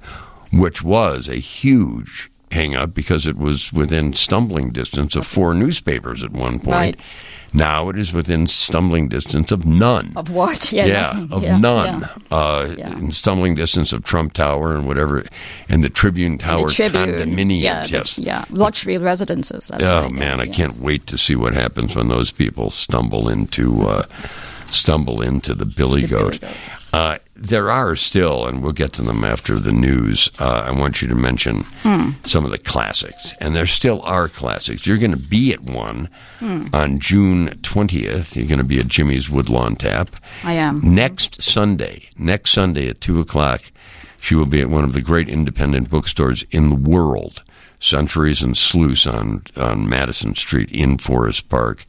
which 0.52 0.82
was 0.82 1.28
a 1.28 1.36
huge 1.36 2.30
hang 2.50 2.74
up 2.74 2.94
because 2.94 3.26
it 3.26 3.36
was 3.36 3.72
within 3.72 4.12
stumbling 4.12 4.70
distance 4.70 5.14
of 5.16 5.26
four 5.26 5.54
newspapers 5.54 6.22
at 6.22 6.30
one 6.32 6.58
point. 6.58 6.66
Right. 6.68 7.00
Now 7.54 7.88
it 7.88 7.96
is 7.98 8.12
within 8.12 8.46
stumbling 8.46 9.08
distance 9.08 9.50
of 9.52 9.64
none 9.64 10.12
Of 10.16 10.30
what? 10.30 10.70
Yeah, 10.78 10.84
yeah, 10.84 11.26
of 11.30 11.42
Yeah, 11.42 11.56
none. 11.58 12.00
yeah. 12.30 12.36
Uh, 12.36 12.74
Yeah. 12.76 12.92
In 12.92 13.10
stumbling 13.12 13.54
distance 13.54 13.94
of 13.94 14.04
Trump 14.04 14.34
Tower 14.34 14.74
and 14.74 14.86
whatever, 14.86 15.22
and 15.68 15.82
the 15.82 15.88
Tribune 15.88 16.36
Tower 16.36 16.68
The 16.68 16.74
Tribune, 16.74 17.08
condominiums. 17.08 17.62
yeah, 17.62 17.84
the- 17.84 17.90
yes. 17.90 18.18
yeah, 18.18 18.44
luxury 18.50 18.98
residences. 18.98 19.70
Oh 19.80 20.10
man, 20.10 20.40
I 20.40 20.44
yes. 20.44 20.56
can't 20.56 20.76
wait 20.78 21.06
to 21.06 21.16
see 21.16 21.36
what 21.36 21.54
happens 21.54 21.96
when 21.96 22.08
those 22.08 22.30
people 22.30 22.70
stumble 22.70 23.30
into 23.30 23.88
uh, 23.88 24.02
stumble 24.70 25.22
into 25.22 25.54
the 25.54 25.64
Billy 25.64 26.02
The 26.02 26.08
Billy 26.08 26.22
Goat. 26.30 26.40
Goat. 26.42 26.50
Uh, 26.92 27.18
there 27.40 27.70
are 27.70 27.94
still, 27.96 28.46
and 28.46 28.62
we'll 28.62 28.72
get 28.72 28.92
to 28.94 29.02
them 29.02 29.22
after 29.24 29.58
the 29.58 29.72
news. 29.72 30.28
Uh, 30.40 30.64
I 30.66 30.70
want 30.72 31.00
you 31.00 31.08
to 31.08 31.14
mention 31.14 31.64
Hmm. 31.84 32.10
some 32.26 32.44
of 32.44 32.50
the 32.50 32.58
classics, 32.58 33.32
and 33.40 33.54
there 33.54 33.64
still 33.66 34.02
are 34.02 34.28
classics. 34.28 34.86
You're 34.86 34.98
going 34.98 35.12
to 35.12 35.16
be 35.16 35.52
at 35.52 35.60
one 35.62 36.08
Hmm. 36.40 36.64
on 36.72 36.98
June 36.98 37.58
20th. 37.62 38.34
You're 38.36 38.46
going 38.46 38.58
to 38.58 38.64
be 38.64 38.78
at 38.78 38.88
Jimmy's 38.88 39.30
Woodlawn 39.30 39.76
Tap. 39.76 40.10
I 40.44 40.54
am. 40.54 40.80
Next 40.82 41.40
Sunday, 41.40 42.08
next 42.18 42.50
Sunday 42.50 42.88
at 42.88 43.00
2 43.00 43.20
o'clock, 43.20 43.62
she 44.20 44.34
will 44.34 44.46
be 44.46 44.60
at 44.60 44.68
one 44.70 44.84
of 44.84 44.92
the 44.92 45.00
great 45.00 45.28
independent 45.28 45.88
bookstores 45.90 46.44
in 46.50 46.68
the 46.70 46.74
world, 46.90 47.42
Centuries 47.80 48.42
and 48.42 48.56
Sleuths 48.56 49.06
on, 49.06 49.42
on 49.56 49.88
Madison 49.88 50.34
Street 50.34 50.68
in 50.72 50.98
Forest 50.98 51.48
Park. 51.48 51.86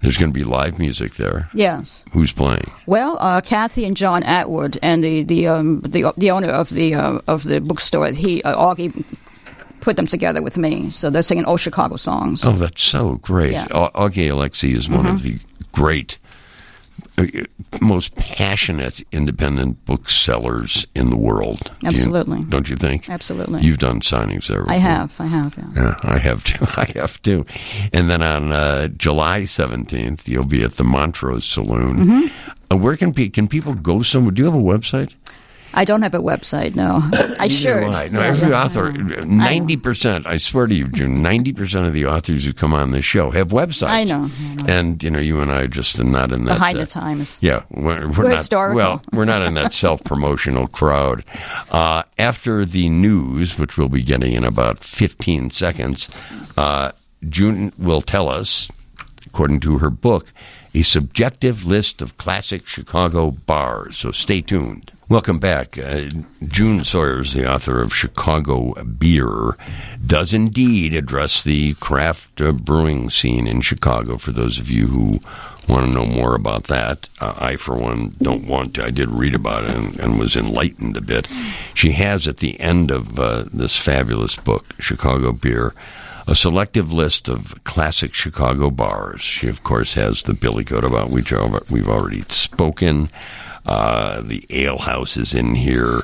There's 0.00 0.18
going 0.18 0.32
to 0.32 0.38
be 0.38 0.44
live 0.44 0.78
music 0.78 1.14
there. 1.14 1.48
Yes. 1.54 2.04
Who's 2.12 2.32
playing? 2.32 2.70
Well, 2.86 3.16
uh, 3.20 3.40
Kathy 3.40 3.84
and 3.84 3.96
John 3.96 4.22
Atwood, 4.22 4.78
and 4.82 5.02
the 5.02 5.22
the 5.22 5.48
um, 5.48 5.80
the, 5.80 6.12
the 6.16 6.30
owner 6.30 6.48
of 6.48 6.70
the 6.70 6.94
uh, 6.94 7.20
of 7.26 7.44
the 7.44 7.60
bookstore, 7.60 8.12
he 8.12 8.42
uh, 8.42 8.54
Augie 8.56 9.04
put 9.80 9.96
them 9.96 10.06
together 10.06 10.42
with 10.42 10.58
me. 10.58 10.90
So 10.90 11.10
they're 11.10 11.22
singing 11.22 11.44
old 11.44 11.60
Chicago 11.60 11.96
songs. 11.96 12.44
Oh, 12.44 12.52
that's 12.52 12.82
so 12.82 13.16
great. 13.16 13.52
Yeah. 13.52 13.66
Mm-hmm. 13.66 13.96
Augie 13.96 14.30
Aleksy 14.30 14.74
is 14.74 14.88
one 14.88 15.06
of 15.06 15.22
the 15.22 15.38
great, 15.72 16.18
uh, 17.18 17.26
most 17.86 18.14
passionate 18.16 19.02
independent 19.12 19.84
booksellers 19.84 20.86
in 20.94 21.10
the 21.10 21.16
world. 21.16 21.70
Do 21.80 21.86
you- 21.86 21.88
Absolutely. 21.88 22.44
don't 22.44 22.68
you 22.68 22.76
think? 22.76 23.08
Absolutely. 23.08 23.62
You've 23.62 23.78
done 23.78 24.00
signings 24.00 24.46
there. 24.48 24.64
I 24.68 24.76
have, 24.76 25.18
I 25.20 25.26
have. 25.26 25.56
Yeah. 25.56 25.70
Yeah, 25.82 25.94
I 26.02 26.18
have 26.18 26.44
too. 26.44 26.64
I 26.76 26.90
have 26.96 27.20
too. 27.22 27.46
And 27.92 28.10
then 28.10 28.22
on 28.22 28.52
uh, 28.52 28.88
July 28.88 29.44
seventeenth, 29.44 30.28
you'll 30.28 30.44
be 30.44 30.62
at 30.62 30.72
the 30.72 30.84
Montrose 30.84 31.44
Saloon. 31.44 31.96
Mm-hmm. 31.96 32.52
Uh, 32.72 32.76
where 32.76 32.96
can 32.96 33.12
pe- 33.14 33.28
can 33.28 33.46
people 33.48 33.74
go 33.74 34.02
somewhere? 34.02 34.32
Do 34.32 34.42
you 34.42 34.46
have 34.50 34.54
a 34.54 34.58
website? 34.58 35.12
I 35.76 35.84
don't 35.84 36.02
have 36.02 36.14
a 36.14 36.18
website. 36.18 36.74
No, 36.74 37.00
I 37.38 37.48
should. 37.48 37.82
Neither 37.82 37.90
do 37.90 37.92
I. 37.92 38.08
No, 38.08 38.20
Yeah, 38.20 38.26
every 38.26 38.48
yeah, 38.48 38.64
author, 38.64 38.92
ninety 38.92 39.76
percent. 39.76 40.26
I 40.26 40.38
swear 40.38 40.66
to 40.66 40.74
you, 40.74 40.88
June, 40.88 41.20
ninety 41.20 41.52
percent 41.52 41.86
of 41.86 41.92
the 41.92 42.06
authors 42.06 42.44
who 42.44 42.52
come 42.52 42.72
on 42.72 42.90
this 42.92 43.04
show 43.04 43.30
have 43.30 43.48
websites. 43.48 43.88
I 43.88 44.04
know, 44.04 44.30
I 44.40 44.54
know. 44.54 44.64
And 44.66 45.02
you 45.04 45.10
know, 45.10 45.20
you 45.20 45.40
and 45.40 45.52
I 45.52 45.62
are 45.62 45.68
just 45.68 46.02
not 46.02 46.32
in 46.32 46.44
that. 46.46 46.54
Behind 46.54 46.78
uh, 46.78 46.80
the 46.80 46.86
times. 46.86 47.38
Yeah, 47.42 47.62
we're, 47.70 48.08
we're, 48.08 48.24
We're 48.24 48.28
not. 48.30 48.38
historical. 48.38 48.76
Well, 48.76 49.02
we're 49.12 49.26
not 49.26 49.42
in 49.42 49.54
that 49.54 49.72
self-promotional 49.84 50.68
crowd. 50.68 51.24
Uh, 51.70 52.02
after 52.18 52.64
the 52.64 52.88
news, 52.88 53.58
which 53.58 53.76
we'll 53.76 53.88
be 53.90 54.02
getting 54.02 54.32
in 54.32 54.44
about 54.44 54.82
15 54.82 55.50
seconds, 55.50 56.08
uh, 56.56 56.92
June 57.28 57.72
will 57.76 58.00
tell 58.00 58.28
us, 58.30 58.70
according 59.26 59.60
to 59.60 59.78
her 59.78 59.90
book, 59.90 60.32
a 60.74 60.82
subjective 60.82 61.66
list 61.66 62.00
of 62.00 62.16
classic 62.16 62.66
Chicago 62.66 63.30
bars. 63.30 63.96
So 63.98 64.10
stay 64.10 64.40
tuned. 64.40 64.90
Welcome 65.08 65.38
back. 65.38 65.78
Uh, 65.78 66.08
June 66.48 66.82
Sawyers, 66.82 67.32
the 67.32 67.48
author 67.48 67.80
of 67.80 67.94
Chicago 67.94 68.74
Beer, 68.82 69.56
does 70.04 70.34
indeed 70.34 70.94
address 70.94 71.44
the 71.44 71.74
craft 71.74 72.40
uh, 72.40 72.50
brewing 72.50 73.10
scene 73.10 73.46
in 73.46 73.60
Chicago. 73.60 74.16
For 74.16 74.32
those 74.32 74.58
of 74.58 74.68
you 74.68 74.88
who 74.88 75.20
want 75.68 75.86
to 75.86 75.92
know 75.92 76.06
more 76.06 76.34
about 76.34 76.64
that, 76.64 77.08
uh, 77.20 77.34
I, 77.38 77.54
for 77.54 77.76
one, 77.76 78.16
don't 78.20 78.48
want 78.48 78.74
to. 78.74 78.84
I 78.84 78.90
did 78.90 79.14
read 79.14 79.36
about 79.36 79.62
it 79.62 79.76
and, 79.76 79.96
and 80.00 80.18
was 80.18 80.34
enlightened 80.34 80.96
a 80.96 81.00
bit. 81.00 81.28
She 81.72 81.92
has 81.92 82.26
at 82.26 82.38
the 82.38 82.58
end 82.58 82.90
of 82.90 83.20
uh, 83.20 83.44
this 83.52 83.78
fabulous 83.78 84.34
book, 84.34 84.74
Chicago 84.80 85.30
Beer, 85.30 85.72
a 86.26 86.34
selective 86.34 86.92
list 86.92 87.28
of 87.28 87.62
classic 87.62 88.12
Chicago 88.12 88.70
bars. 88.70 89.20
She, 89.20 89.46
of 89.46 89.62
course, 89.62 89.94
has 89.94 90.24
the 90.24 90.34
Billy 90.34 90.64
Goat 90.64 90.84
about 90.84 91.10
which 91.10 91.32
we've 91.70 91.88
already 91.88 92.22
spoken. 92.22 93.08
Uh, 93.66 94.20
the 94.22 94.44
Ale 94.50 94.78
House 94.78 95.16
is 95.16 95.34
in 95.34 95.54
here. 95.54 96.02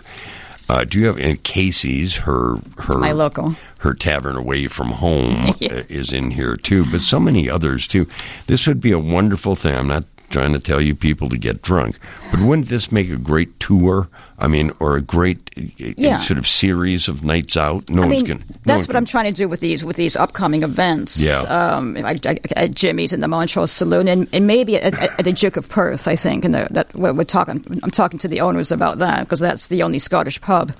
Uh, 0.69 0.85
do 0.85 0.99
you 0.99 1.07
have 1.07 1.19
and 1.19 1.43
Casey's? 1.43 2.17
Her 2.17 2.59
her 2.79 2.99
my 2.99 3.13
local 3.13 3.57
her 3.79 3.95
tavern 3.95 4.37
away 4.37 4.69
from 4.69 4.89
home 4.89 5.55
yes. 5.59 5.87
is 5.91 6.13
in 6.13 6.31
here 6.31 6.57
too, 6.57 6.85
but 6.91 7.01
so 7.01 7.19
many 7.19 7.51
others 7.51 7.87
too. 7.87 8.07
This 8.47 8.67
would 8.67 8.81
be 8.81 8.93
a 8.93 8.99
wonderful 8.99 9.55
thing. 9.55 9.75
I'm 9.75 9.89
not 9.89 10.05
trying 10.33 10.53
to 10.53 10.59
tell 10.59 10.81
you 10.81 10.95
people 10.95 11.29
to 11.29 11.39
get 11.39 11.63
drunk, 11.63 11.99
but 12.31 12.41
wouldn't 12.41 12.69
this 12.69 12.91
make 12.91 13.11
a 13.11 13.17
great 13.17 13.61
tour? 13.61 14.09
I 14.39 14.49
mean, 14.49 14.73
or 14.81 14.97
a 14.97 15.01
great 15.01 15.51
yeah. 15.77 16.17
sort 16.17 16.39
of 16.39 16.49
series 16.49 17.07
of 17.07 17.23
nights 17.23 17.57
out. 17.57 17.89
No 17.89 18.03
I 18.03 18.09
mean, 18.09 18.25
gonna, 18.25 18.41
that's 18.65 18.89
what 18.89 18.97
I'm 18.97 19.05
trying 19.05 19.33
to 19.33 19.37
do 19.37 19.49
with 19.49 19.61
these 19.61 19.85
with 19.85 19.97
these 19.97 20.17
upcoming 20.17 20.65
events. 20.65 21.21
Yeah, 21.21 21.43
um, 21.43 21.97
at 21.97 22.73
Jimmy's 22.73 23.13
in 23.13 23.21
the 23.21 23.29
Montrose 23.29 23.71
Saloon, 23.71 24.09
and, 24.09 24.29
and 24.33 24.49
maybe 24.49 24.77
at, 24.77 24.99
at, 24.99 25.25
the 25.25 25.33
Duke 25.33 25.57
of 25.57 25.69
Perth. 25.69 26.09
I 26.09 26.17
think, 26.17 26.45
and 26.45 26.55
that 26.55 26.93
we're 26.95 27.23
talking. 27.23 27.65
I'm 27.85 27.93
talking 27.93 28.19
to 28.19 28.29
the 28.29 28.41
owners 28.41 28.73
about 28.73 28.99
that 28.99 29.21
because 29.21 29.39
that's 29.39 29.69
the 29.69 29.85
only 29.85 30.01
Scottish 30.01 30.41
pub 30.41 30.73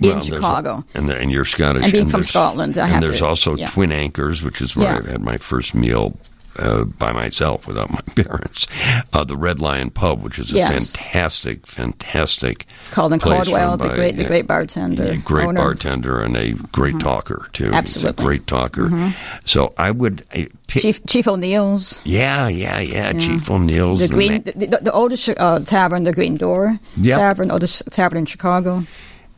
in 0.00 0.10
well, 0.10 0.20
Chicago. 0.20 0.84
And, 0.94 1.10
and 1.10 1.30
you're 1.30 1.44
Scottish. 1.44 1.84
And 1.84 1.92
being 1.92 2.02
and 2.02 2.10
from 2.10 2.22
Scotland, 2.22 2.78
I 2.78 2.88
and 2.88 3.02
there's 3.02 3.18
to, 3.18 3.26
also 3.26 3.56
yeah. 3.56 3.68
Twin 3.68 3.92
Anchors, 3.92 4.42
which 4.42 4.60
is 4.60 4.76
where 4.76 5.02
yeah. 5.02 5.08
I 5.08 5.12
had 5.12 5.22
my 5.22 5.38
first 5.38 5.74
meal 5.74 6.16
uh, 6.58 6.84
by 6.84 7.12
myself 7.12 7.66
without 7.66 7.90
my 7.90 8.00
parents. 8.14 8.66
Uh, 9.12 9.24
the 9.24 9.36
Red 9.36 9.60
Lion 9.60 9.90
Pub, 9.90 10.22
which 10.22 10.38
is 10.38 10.52
a 10.52 10.56
yes. 10.56 10.70
fantastic, 10.70 11.66
fantastic. 11.66 12.66
Colin 12.90 13.20
Caldwell, 13.20 13.76
the 13.76 13.88
great, 13.88 14.16
the 14.16 14.24
great 14.24 14.46
bartender, 14.46 15.12
yeah, 15.12 15.16
great 15.16 15.46
owner. 15.46 15.58
bartender, 15.58 16.20
and 16.20 16.36
a 16.36 16.52
great 16.52 16.94
mm-hmm. 16.94 16.98
talker 17.00 17.48
too. 17.52 17.70
Absolutely, 17.72 18.12
He's 18.12 18.18
a 18.18 18.22
great 18.22 18.46
talker. 18.46 18.86
Mm-hmm. 18.86 19.40
So 19.44 19.74
I 19.76 19.90
would 19.90 20.24
I, 20.32 20.48
pick, 20.68 20.82
Chief 20.82 21.04
Chief 21.06 21.28
O'Neill's. 21.28 22.00
Yeah, 22.04 22.48
yeah, 22.48 22.80
yeah, 22.80 23.12
yeah. 23.12 23.20
Chief 23.20 23.50
O'Neill's. 23.50 24.00
The 24.00 24.08
Green, 24.08 24.42
the, 24.42 24.52
the, 24.52 24.78
the 24.82 24.92
oldest 24.92 25.28
uh, 25.36 25.60
tavern, 25.60 26.04
the 26.04 26.12
Green 26.12 26.36
Door 26.36 26.78
yep. 26.96 27.18
Tavern, 27.18 27.50
oldest 27.50 27.82
tavern 27.90 28.18
in 28.18 28.26
Chicago 28.26 28.84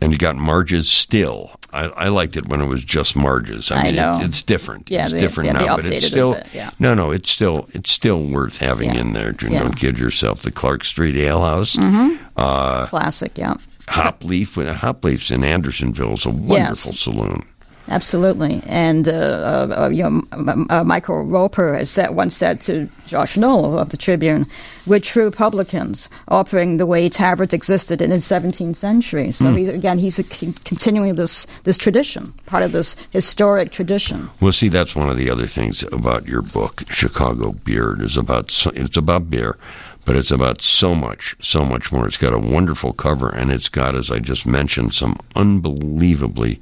and 0.00 0.12
you 0.12 0.18
got 0.18 0.36
Marge's 0.36 0.90
still. 0.90 1.52
I, 1.72 1.84
I, 1.84 2.08
liked 2.08 2.36
it 2.36 2.48
when 2.48 2.60
it 2.60 2.66
was 2.66 2.82
just 2.82 3.14
Marge's. 3.14 3.70
I, 3.70 3.76
I 3.76 3.82
mean, 3.84 3.96
know. 3.96 4.18
It, 4.18 4.24
it's 4.24 4.42
different. 4.42 4.90
Yeah, 4.90 5.04
it's 5.04 5.12
they, 5.12 5.18
different 5.18 5.48
yeah, 5.48 5.64
now, 5.64 5.76
but 5.76 5.90
it's 5.90 6.06
still 6.06 6.34
bit, 6.34 6.46
yeah. 6.54 6.70
no, 6.78 6.94
no. 6.94 7.10
It's 7.10 7.30
still 7.30 7.68
it's 7.72 7.90
still 7.90 8.22
worth 8.24 8.58
having 8.58 8.94
yeah. 8.94 9.00
in 9.00 9.12
there. 9.12 9.32
Don't 9.32 9.76
kid 9.76 9.98
yourself. 9.98 10.42
The 10.42 10.50
Clark 10.50 10.84
Street 10.84 11.16
Ale 11.16 11.40
House, 11.40 11.76
mm-hmm. 11.76 12.24
uh, 12.36 12.86
classic. 12.86 13.36
Yeah, 13.36 13.54
Hopleaf. 13.88 14.74
Hopleaf's 14.76 15.30
in 15.30 15.44
Andersonville 15.44 16.14
is 16.14 16.24
a 16.24 16.30
wonderful 16.30 16.92
yes. 16.92 17.00
saloon. 17.00 17.46
Absolutely, 17.90 18.62
and 18.66 19.08
uh, 19.08 19.12
uh, 19.12 19.84
uh 19.84 19.88
you 19.88 20.02
know, 20.02 20.66
uh, 20.68 20.84
Michael 20.84 21.24
Roper 21.24 21.74
has 21.74 21.88
said, 21.88 22.10
once 22.10 22.36
said 22.36 22.60
to 22.62 22.88
Josh 23.06 23.36
Noel 23.36 23.78
of 23.78 23.88
the 23.88 23.96
Tribune, 23.96 24.46
"We're 24.86 25.00
true 25.00 25.30
publicans, 25.30 26.10
offering 26.28 26.76
the 26.76 26.84
way 26.84 27.08
taverns 27.08 27.54
existed 27.54 28.02
in 28.02 28.10
the 28.10 28.16
17th 28.16 28.76
century." 28.76 29.32
So 29.32 29.46
mm. 29.46 29.58
he's, 29.58 29.68
again, 29.68 29.98
he's 29.98 30.16
continuing 30.64 31.14
this 31.14 31.46
this 31.64 31.78
tradition, 31.78 32.34
part 32.44 32.62
of 32.62 32.72
this 32.72 32.94
historic 33.10 33.72
tradition. 33.72 34.28
Well, 34.40 34.52
see, 34.52 34.68
that's 34.68 34.94
one 34.94 35.08
of 35.08 35.16
the 35.16 35.30
other 35.30 35.46
things 35.46 35.82
about 35.84 36.26
your 36.26 36.42
book, 36.42 36.82
Chicago 36.90 37.52
Beer. 37.52 37.96
Is 38.02 38.18
about 38.18 38.66
it's 38.74 38.98
about 38.98 39.30
beer, 39.30 39.56
but 40.04 40.14
it's 40.14 40.30
about 40.30 40.60
so 40.60 40.94
much, 40.94 41.36
so 41.40 41.64
much 41.64 41.90
more. 41.90 42.06
It's 42.06 42.18
got 42.18 42.34
a 42.34 42.38
wonderful 42.38 42.92
cover, 42.92 43.30
and 43.30 43.50
it's 43.50 43.70
got, 43.70 43.94
as 43.94 44.10
I 44.10 44.18
just 44.18 44.44
mentioned, 44.44 44.92
some 44.92 45.18
unbelievably 45.34 46.60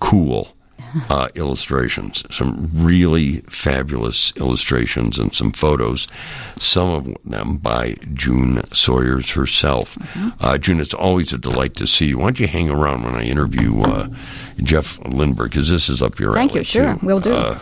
cool 0.00 0.55
uh, 1.10 1.28
illustrations, 1.34 2.24
some 2.30 2.70
really 2.72 3.38
fabulous 3.42 4.32
illustrations 4.36 5.18
and 5.18 5.34
some 5.34 5.52
photos, 5.52 6.06
some 6.58 6.88
of 6.90 7.16
them 7.24 7.56
by 7.56 7.96
June 8.14 8.62
Sawyers 8.72 9.30
herself. 9.30 9.96
Mm-hmm. 9.96 10.28
Uh, 10.40 10.58
June, 10.58 10.80
it's 10.80 10.94
always 10.94 11.32
a 11.32 11.38
delight 11.38 11.74
to 11.76 11.86
see 11.86 12.06
you. 12.06 12.18
Why 12.18 12.24
don't 12.26 12.40
you 12.40 12.46
hang 12.46 12.68
around 12.68 13.04
when 13.04 13.14
I 13.14 13.24
interview 13.24 13.80
uh, 13.82 14.08
Jeff 14.62 14.98
Lindberg, 15.00 15.50
because 15.50 15.70
this 15.70 15.88
is 15.88 16.02
up 16.02 16.18
your 16.18 16.34
Thank 16.34 16.52
alley. 16.52 16.64
Thank 16.64 16.74
you, 16.74 16.82
sure, 16.82 16.94
too. 16.94 17.06
we'll 17.06 17.20
do. 17.20 17.34
Uh, 17.34 17.58